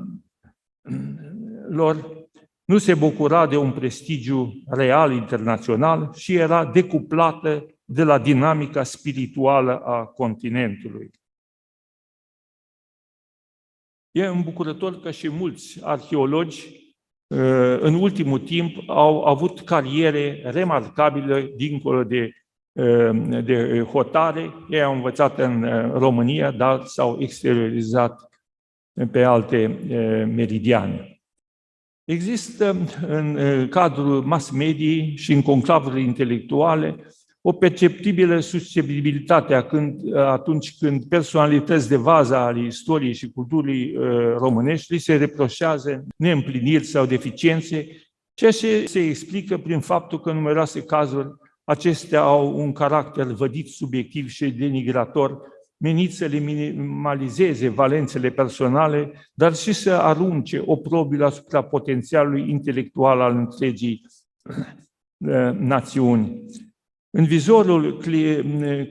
lor 1.69 2.23
nu 2.65 2.77
se 2.77 2.93
bucura 2.93 3.47
de 3.47 3.57
un 3.57 3.71
prestigiu 3.71 4.53
real 4.65 5.11
internațional 5.11 6.13
și 6.15 6.35
era 6.35 6.65
decuplată 6.65 7.65
de 7.85 8.03
la 8.03 8.19
dinamica 8.19 8.83
spirituală 8.83 9.77
a 9.77 10.05
continentului. 10.05 11.11
E 14.15 14.25
îmbucurător 14.25 14.99
că 14.99 15.11
și 15.11 15.29
mulți 15.29 15.79
arheologi 15.83 16.83
Uh, 17.33 17.79
în 17.79 17.93
ultimul 17.93 18.39
timp 18.39 18.89
au 18.89 19.23
avut 19.23 19.59
cariere 19.59 20.41
remarcabile 20.45 21.51
dincolo 21.55 22.03
de, 22.03 22.31
uh, 22.71 23.43
de 23.43 23.87
hotare. 23.91 24.53
Ei 24.69 24.81
au 24.81 24.93
învățat 24.93 25.39
în 25.39 25.63
uh, 25.63 25.91
România, 25.93 26.51
dar 26.51 26.83
s-au 26.85 27.19
exteriorizat 27.19 28.29
pe 29.11 29.23
alte 29.23 29.67
meridiane. 30.35 31.21
Există 32.03 32.77
în 33.07 33.37
cadrul 33.69 34.21
mass 34.21 34.49
media 34.49 35.03
și 35.15 35.33
în 35.33 35.41
conclavurile 35.41 36.01
intelectuale 36.01 36.95
o 37.45 37.51
perceptibilă 37.51 38.39
susceptibilitate 38.39 39.65
când, 39.69 40.15
atunci 40.15 40.77
când 40.77 41.03
personalități 41.03 41.89
de 41.89 41.95
vază 41.95 42.35
ale 42.35 42.65
istoriei 42.65 43.13
și 43.13 43.31
culturii 43.31 43.97
uh, 43.97 44.35
românești 44.37 44.97
se 44.97 45.15
reproșează 45.15 46.05
neîmpliniri 46.17 46.83
sau 46.83 47.05
deficiențe, 47.05 47.87
ceea 48.33 48.51
ce 48.51 48.85
se 48.85 48.99
explică 48.99 49.57
prin 49.57 49.79
faptul 49.79 50.19
că 50.19 50.29
în 50.29 50.35
numeroase 50.35 50.81
cazuri 50.81 51.27
acestea 51.63 52.21
au 52.21 52.59
un 52.59 52.71
caracter 52.71 53.25
vădit 53.25 53.67
subiectiv 53.67 54.29
și 54.29 54.51
denigrator, 54.51 55.41
menit 55.77 56.13
să 56.13 56.25
le 56.25 56.37
minimalizeze 56.37 57.67
valențele 57.67 58.29
personale, 58.29 59.11
dar 59.33 59.55
și 59.55 59.73
să 59.73 59.91
arunce 59.91 60.63
o 60.65 60.75
probilă 60.75 61.25
asupra 61.25 61.63
potențialului 61.63 62.49
intelectual 62.49 63.21
al 63.21 63.35
întregii 63.35 64.01
uh, 65.17 65.51
națiuni. 65.59 66.45
În 67.15 67.25
vizorul 67.25 67.97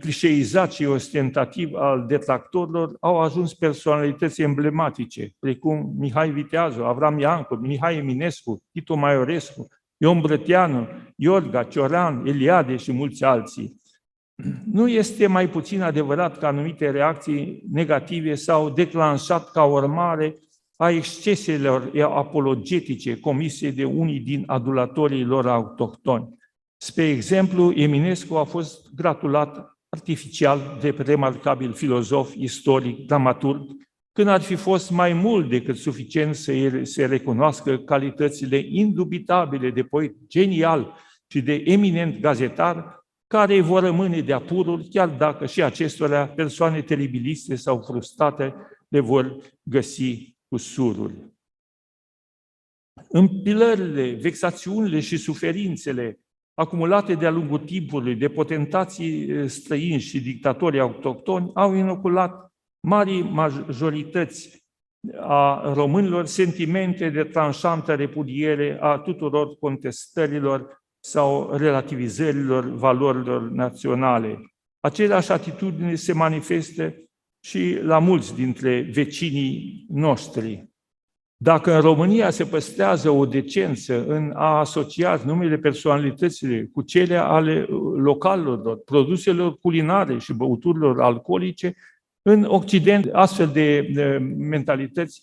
clișeizat 0.00 0.72
și 0.72 0.84
ostentativ 0.84 1.74
al 1.74 2.04
detractorilor 2.06 2.96
au 3.00 3.20
ajuns 3.20 3.54
personalități 3.54 4.42
emblematice, 4.42 5.30
precum 5.38 5.94
Mihai 5.98 6.30
Viteazu, 6.30 6.82
Avram 6.82 7.18
Iancu, 7.18 7.54
Mihai 7.54 7.96
Eminescu, 7.96 8.62
Tito 8.72 8.94
Maiorescu, 8.94 9.68
Ion 9.96 10.20
Brătianu, 10.20 10.88
Iorga, 11.16 11.62
Cioran, 11.62 12.26
Eliade 12.26 12.76
și 12.76 12.92
mulți 12.92 13.24
alții. 13.24 13.80
Nu 14.64 14.88
este 14.88 15.26
mai 15.26 15.48
puțin 15.48 15.82
adevărat 15.82 16.38
că 16.38 16.46
anumite 16.46 16.90
reacții 16.90 17.62
negative 17.72 18.34
s-au 18.34 18.70
declanșat 18.70 19.50
ca 19.50 19.64
urmare 19.64 20.36
a 20.76 20.90
exceselor 20.90 21.90
apologetice 22.02 23.20
comise 23.20 23.70
de 23.70 23.84
unii 23.84 24.20
din 24.20 24.42
adulatorii 24.46 25.24
lor 25.24 25.46
autohtoni. 25.46 26.40
Spre 26.84 27.08
exemplu, 27.08 27.72
Eminescu 27.72 28.34
a 28.34 28.44
fost 28.44 28.94
gratulat 28.94 29.78
artificial 29.88 30.78
de 30.80 30.90
remarcabil 30.90 31.72
filozof, 31.72 32.34
istoric, 32.34 33.06
dramaturg, 33.06 33.70
când 34.12 34.28
ar 34.28 34.40
fi 34.40 34.54
fost 34.54 34.90
mai 34.90 35.12
mult 35.12 35.48
decât 35.48 35.76
suficient 35.76 36.34
să 36.34 36.80
se 36.82 37.06
recunoască 37.06 37.78
calitățile 37.78 38.56
indubitabile 38.68 39.70
de 39.70 39.82
poet 39.82 40.14
genial 40.26 40.96
și 41.26 41.40
de 41.40 41.62
eminent 41.64 42.20
gazetar, 42.20 43.06
care 43.26 43.60
vor 43.60 43.82
rămâne 43.82 44.20
de 44.20 44.32
apurul, 44.32 44.86
chiar 44.90 45.08
dacă 45.08 45.46
și 45.46 45.62
acestora 45.62 46.28
persoane 46.28 46.82
teribiliste 46.82 47.54
sau 47.54 47.82
frustrate 47.86 48.54
le 48.88 49.00
vor 49.00 49.36
găsi 49.62 50.36
cu 50.48 50.56
surul. 50.56 51.34
Împilările, 53.08 54.10
vexațiunile 54.10 55.00
și 55.00 55.16
suferințele 55.16 56.16
acumulate 56.62 57.14
de-a 57.14 57.30
lungul 57.30 57.58
timpului 57.58 58.14
de 58.14 58.28
potentații 58.28 59.48
străini 59.48 60.00
și 60.00 60.20
dictatorii 60.20 60.80
autohtoni 60.80 61.50
au 61.54 61.74
inoculat 61.74 62.52
mari 62.86 63.20
majorități 63.20 64.62
a 65.20 65.72
românilor 65.74 66.26
sentimente 66.26 67.08
de 67.10 67.24
tranșantă 67.24 67.94
repudiere 67.94 68.78
a 68.80 68.98
tuturor 68.98 69.56
contestărilor 69.56 70.82
sau 71.04 71.56
relativizărilor 71.56 72.64
valorilor 72.64 73.50
naționale. 73.50 74.38
Aceleași 74.80 75.32
atitudini 75.32 75.96
se 75.96 76.12
manifestă 76.12 76.94
și 77.44 77.78
la 77.82 77.98
mulți 77.98 78.34
dintre 78.34 78.80
vecinii 78.92 79.84
noștri. 79.88 80.71
Dacă 81.42 81.74
în 81.74 81.80
România 81.80 82.30
se 82.30 82.44
păstrează 82.44 83.10
o 83.10 83.26
decență 83.26 84.04
în 84.06 84.32
a 84.34 84.58
asocia 84.58 85.20
numele 85.24 85.56
personalităților 85.56 86.68
cu 86.72 86.82
cele 86.82 87.16
ale 87.16 87.66
localelor, 87.96 88.78
produselor 88.84 89.58
culinare 89.58 90.18
și 90.18 90.32
băuturilor 90.32 91.00
alcoolice, 91.00 91.76
În 92.22 92.44
Occident, 92.44 93.08
astfel 93.12 93.48
de 93.48 93.88
mentalități 94.36 95.22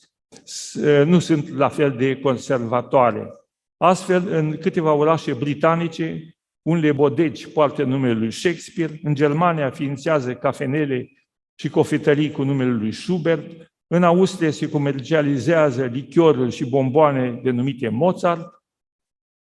nu 1.05 1.19
sunt 1.19 1.49
la 1.49 1.69
fel 1.69 1.91
de 1.91 2.19
conservatoare. 2.19 3.33
Astfel, 3.77 4.27
în 4.29 4.57
câteva 4.57 4.93
orașe 4.93 5.33
britanice, 5.33 6.35
unele 6.61 6.91
bodegi 6.91 7.49
poartă 7.49 7.83
numele 7.83 8.13
lui 8.13 8.31
Shakespeare, 8.31 8.99
în 9.03 9.15
Germania 9.15 9.69
ființează 9.69 10.33
cafenele 10.33 11.11
și 11.55 11.69
cofetării 11.69 12.31
cu 12.31 12.43
numele 12.43 12.71
lui 12.71 12.91
Schubert, 12.91 13.73
în 13.91 14.03
Austria 14.03 14.51
se 14.51 14.69
comercializează 14.69 15.85
lichioruri 15.85 16.51
și 16.51 16.69
bomboane 16.69 17.39
denumite 17.43 17.89
Mozart, 17.89 18.63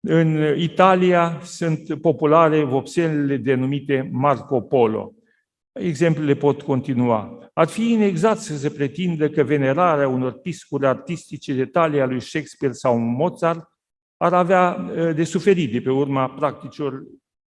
în 0.01 0.59
Italia 0.59 1.41
sunt 1.43 2.01
populare 2.01 2.65
vopselele 2.65 3.37
denumite 3.37 4.09
Marco 4.13 4.61
Polo. 4.61 5.13
Exemplele 5.73 6.35
pot 6.35 6.63
continua. 6.63 7.51
Ar 7.53 7.67
fi 7.67 7.93
inexact 7.93 8.41
să 8.41 8.57
se 8.57 8.71
pretindă 8.71 9.29
că 9.29 9.43
venerarea 9.43 10.09
unor 10.09 10.33
piscuri 10.33 10.87
artistice 10.87 11.55
de 11.55 11.65
talia 11.65 12.07
lui 12.07 12.21
Shakespeare 12.21 12.75
sau 12.75 12.99
Mozart 12.99 13.69
ar 14.17 14.33
avea 14.33 14.91
de 15.15 15.25
suferit 15.25 15.73
de 15.73 15.81
pe 15.81 15.91
urma 15.91 16.29
practicilor 16.29 17.03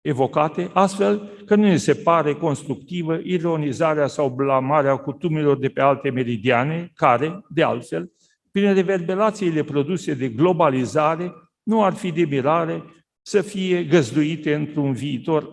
evocate, 0.01 0.69
astfel 0.73 1.31
că 1.45 1.55
nu 1.55 1.63
ne 1.63 1.77
se 1.77 1.93
pare 1.93 2.33
constructivă 2.33 3.19
ironizarea 3.23 4.07
sau 4.07 4.29
blamarea 4.29 4.95
cutumilor 4.95 5.57
de 5.57 5.69
pe 5.69 5.81
alte 5.81 6.09
meridiane, 6.09 6.91
care, 6.95 7.45
de 7.49 7.63
altfel, 7.63 8.11
prin 8.51 8.73
reverberațiile 8.73 9.63
produse 9.63 10.13
de 10.13 10.29
globalizare, 10.29 11.33
nu 11.63 11.83
ar 11.83 11.93
fi 11.93 12.11
de 12.11 12.25
mirare 12.25 12.83
să 13.21 13.41
fie 13.41 13.83
găzduite 13.83 14.53
într-un 14.53 14.93
viitor 14.93 15.49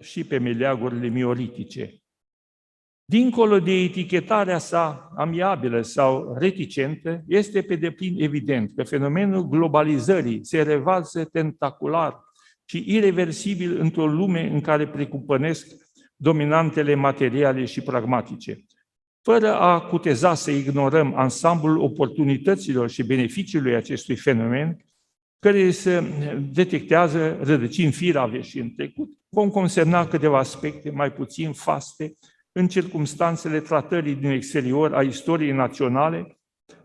și 0.00 0.24
pe 0.24 0.38
meleagurile 0.38 1.08
miolitice. 1.08 2.00
Dincolo 3.08 3.58
de 3.58 3.72
etichetarea 3.72 4.58
sa 4.58 5.12
amiabilă 5.16 5.80
sau 5.80 6.36
reticentă, 6.38 7.24
este 7.26 7.62
pe 7.62 7.76
deplin 7.76 8.22
evident 8.22 8.72
că 8.76 8.84
fenomenul 8.84 9.48
globalizării 9.48 10.44
se 10.44 10.62
revalsă 10.62 11.24
tentacular 11.24 12.25
și 12.68 12.84
irreversibil 12.86 13.80
într-o 13.80 14.06
lume 14.06 14.50
în 14.52 14.60
care 14.60 14.86
precupănesc 14.86 15.66
dominantele 16.16 16.94
materiale 16.94 17.64
și 17.64 17.80
pragmatice. 17.80 18.64
Fără 19.22 19.54
a 19.54 19.80
cuteza 19.80 20.34
să 20.34 20.50
ignorăm 20.50 21.14
ansamblul 21.14 21.78
oportunităților 21.78 22.90
și 22.90 23.02
beneficiilor 23.02 23.74
acestui 23.74 24.16
fenomen, 24.16 24.84
care 25.38 25.70
se 25.70 26.02
detectează 26.52 27.38
rădăcini 27.42 27.92
firave 27.92 28.40
și 28.40 28.58
în 28.58 28.74
trecut, 28.74 29.08
vom 29.28 29.50
consemna 29.50 30.06
câteva 30.06 30.38
aspecte 30.38 30.90
mai 30.90 31.12
puțin 31.12 31.52
faste 31.52 32.16
în 32.52 32.68
circumstanțele 32.68 33.60
tratării 33.60 34.14
din 34.14 34.30
exterior 34.30 34.94
a 34.94 35.02
istoriei 35.02 35.52
naționale, 35.52 36.38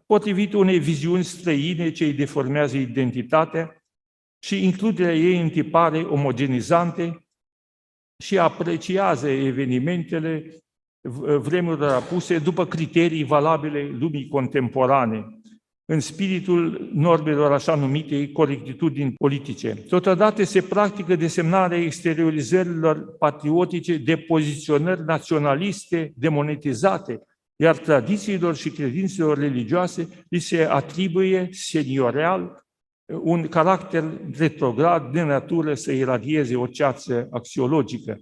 potrivit 0.06 0.54
unei 0.54 0.80
viziuni 0.80 1.24
străine 1.24 1.92
ce 1.92 2.04
îi 2.04 2.14
deformează 2.14 2.78
identitatea 2.78 3.81
și 4.44 4.64
includerea 4.64 5.16
ei 5.16 5.42
în 5.42 5.50
tipare 5.50 6.00
omogenizante 6.00 7.26
și 8.24 8.38
apreciază 8.38 9.30
evenimentele 9.30 10.56
vremurilor 11.40 11.90
apuse 11.90 12.40
după 12.40 12.66
criterii 12.66 13.24
valabile 13.24 13.96
lumii 14.00 14.28
contemporane, 14.28 15.26
în 15.86 16.00
spiritul 16.00 16.90
normelor 16.94 17.52
așa 17.52 17.76
numite 17.76 18.32
corectitudini 18.32 19.14
politice. 19.18 19.74
Totodată 19.74 20.44
se 20.44 20.62
practică 20.62 21.16
desemnarea 21.16 21.78
exteriorizărilor 21.78 23.16
patriotice 23.18 23.98
de 23.98 24.18
poziționări 24.18 25.04
naționaliste 25.06 26.14
demonetizate, 26.16 27.22
iar 27.56 27.78
tradițiilor 27.78 28.56
și 28.56 28.70
credințelor 28.70 29.38
religioase 29.38 30.26
li 30.30 30.40
se 30.40 30.64
atribuie 30.64 31.48
seniorial 31.52 32.66
un 33.22 33.48
caracter 33.48 34.04
retrograd 34.38 35.12
de 35.12 35.22
natură 35.22 35.74
să 35.74 35.92
iradieze 35.92 36.56
o 36.56 36.68
ceață 36.68 37.28
axiologică, 37.32 38.18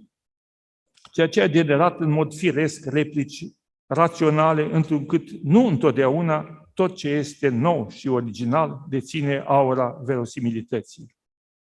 ceea 1.12 1.28
ce 1.28 1.40
a 1.40 1.48
generat 1.48 2.00
în 2.00 2.10
mod 2.10 2.34
firesc 2.34 2.84
replici 2.84 3.44
raționale, 3.86 4.74
întrucât 4.74 5.30
nu 5.30 5.66
întotdeauna 5.66 6.60
tot 6.74 6.96
ce 6.96 7.08
este 7.08 7.48
nou 7.48 7.88
și 7.88 8.08
original 8.08 8.84
deține 8.88 9.44
aura 9.46 10.00
verosimilității. 10.04 11.16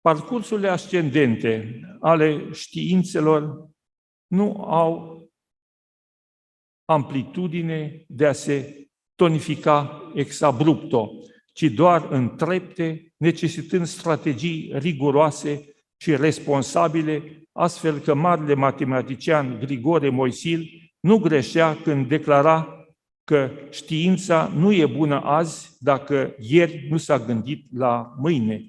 Parcursurile 0.02 0.68
ascendente 0.68 1.80
ale 2.00 2.52
științelor 2.52 3.70
nu 4.28 4.64
au 4.64 5.24
amplitudine 6.86 8.06
de 8.08 8.26
a 8.26 8.34
se 8.34 8.88
tonifica 9.16 10.12
exabrupto, 10.16 11.12
ci 11.54 11.64
doar 11.64 12.08
în 12.10 12.36
trepte, 12.36 13.14
necesitând 13.18 13.86
strategii 13.86 14.72
riguroase 14.76 15.76
și 15.98 16.16
responsabile, 16.16 17.48
astfel 17.52 18.00
că 18.00 18.14
marele 18.14 18.54
matematician 18.54 19.60
Grigore 19.60 20.10
Moisil 20.10 20.70
nu 21.00 21.18
greșea 21.18 21.76
când 21.76 22.08
declara 22.08 22.86
că 23.24 23.52
știința 23.70 24.52
nu 24.56 24.72
e 24.72 24.86
bună 24.86 25.22
azi 25.22 25.78
dacă 25.80 26.36
ieri 26.40 26.88
nu 26.90 26.98
s-a 26.98 27.20
gândit 27.20 27.78
la 27.78 28.14
mâine. 28.18 28.68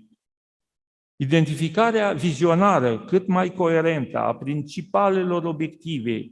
Identificarea 1.16 2.12
vizionară 2.12 3.04
cât 3.04 3.26
mai 3.26 3.52
coerentă 3.52 4.18
a 4.18 4.34
principalelor 4.34 5.44
obiective 5.44 6.30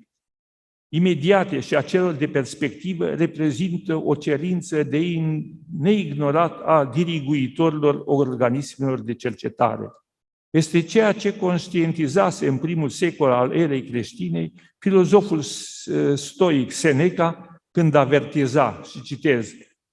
imediate 0.95 1.61
și 1.61 1.77
a 1.77 1.83
celor 1.83 2.13
de 2.13 2.29
perspectivă 2.29 3.07
reprezintă 3.07 3.95
o 3.95 4.15
cerință 4.15 4.83
de 4.83 5.21
neignorat 5.79 6.61
a 6.65 6.91
diriguitorilor 6.95 8.03
organismelor 8.05 9.01
de 9.01 9.15
cercetare. 9.15 9.91
Este 10.51 10.81
ceea 10.81 11.13
ce 11.13 11.37
conștientizase 11.37 12.47
în 12.47 12.59
primul 12.59 12.89
secol 12.89 13.31
al 13.31 13.53
erei 13.53 13.85
creștine 13.85 14.53
filozoful 14.79 15.41
stoic 16.15 16.71
Seneca, 16.71 17.61
când 17.71 17.95
avertiza, 17.95 18.83
și 18.91 19.03
citez, 19.03 19.53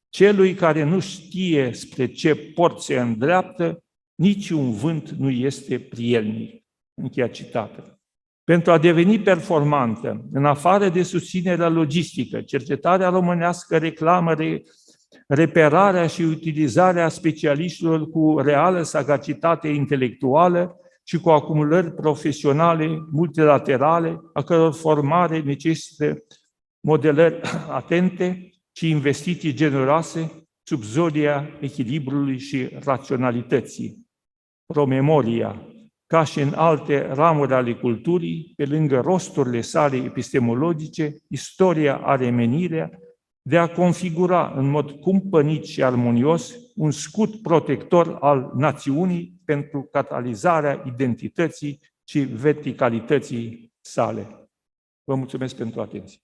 celui 0.10 0.54
care 0.54 0.84
nu 0.84 1.00
știe 1.00 1.74
spre 1.74 2.08
ce 2.08 2.36
port 2.36 2.80
se 2.82 3.00
îndreaptă, 3.00 3.84
niciun 4.16 4.72
vânt 4.72 5.10
nu 5.10 5.30
este 5.30 5.80
prielnic. 5.80 6.64
Încheia 7.02 7.28
citatul. 7.28 7.99
Pentru 8.50 8.72
a 8.72 8.78
deveni 8.78 9.20
performantă, 9.20 10.26
în 10.32 10.46
afară 10.46 10.90
de 10.90 11.04
susținerea 11.04 11.68
logistică, 11.68 12.42
cercetarea 12.42 13.10
românească 13.10 13.78
reclamă 13.78 14.36
reperarea 15.28 16.08
și 16.08 16.22
utilizarea 16.22 17.10
specialiștilor 17.10 18.10
cu 18.10 18.40
reală 18.40 18.82
sagacitate 18.82 19.68
intelectuală 19.68 20.76
și 21.04 21.20
cu 21.20 21.30
acumulări 21.30 21.94
profesionale 21.94 23.08
multilaterale, 23.12 24.20
a 24.34 24.42
căror 24.42 24.74
formare 24.74 25.40
necesită 25.40 26.18
modelări 26.80 27.42
atente 27.82 28.50
și 28.72 28.90
investiții 28.90 29.54
generoase 29.54 30.48
sub 30.64 30.84
zodia 30.84 31.50
echilibrului 31.60 32.40
și 32.40 32.70
raționalității. 32.84 34.08
Promemoria, 34.66 35.69
ca 36.10 36.24
și 36.24 36.40
în 36.40 36.54
alte 36.56 37.08
ramuri 37.14 37.54
ale 37.54 37.76
culturii, 37.76 38.54
pe 38.56 38.66
lângă 38.66 39.00
rosturile 39.00 39.62
sale 39.62 39.96
epistemologice, 39.96 41.16
istoria 41.28 41.98
are 41.98 42.30
menirea 42.30 42.90
de 43.42 43.58
a 43.58 43.68
configura 43.68 44.54
în 44.56 44.70
mod 44.70 44.92
cumpănit 44.92 45.64
și 45.64 45.84
armonios 45.84 46.56
un 46.76 46.92
scut 46.92 47.42
protector 47.42 48.18
al 48.20 48.52
națiunii 48.56 49.42
pentru 49.46 49.88
catalizarea 49.92 50.84
identității 50.86 51.80
și 52.04 52.20
verticalității 52.20 53.74
sale. 53.82 54.50
Vă 55.04 55.16
mulțumesc 55.16 55.56
pentru 55.56 55.82
atenție. 55.82 56.20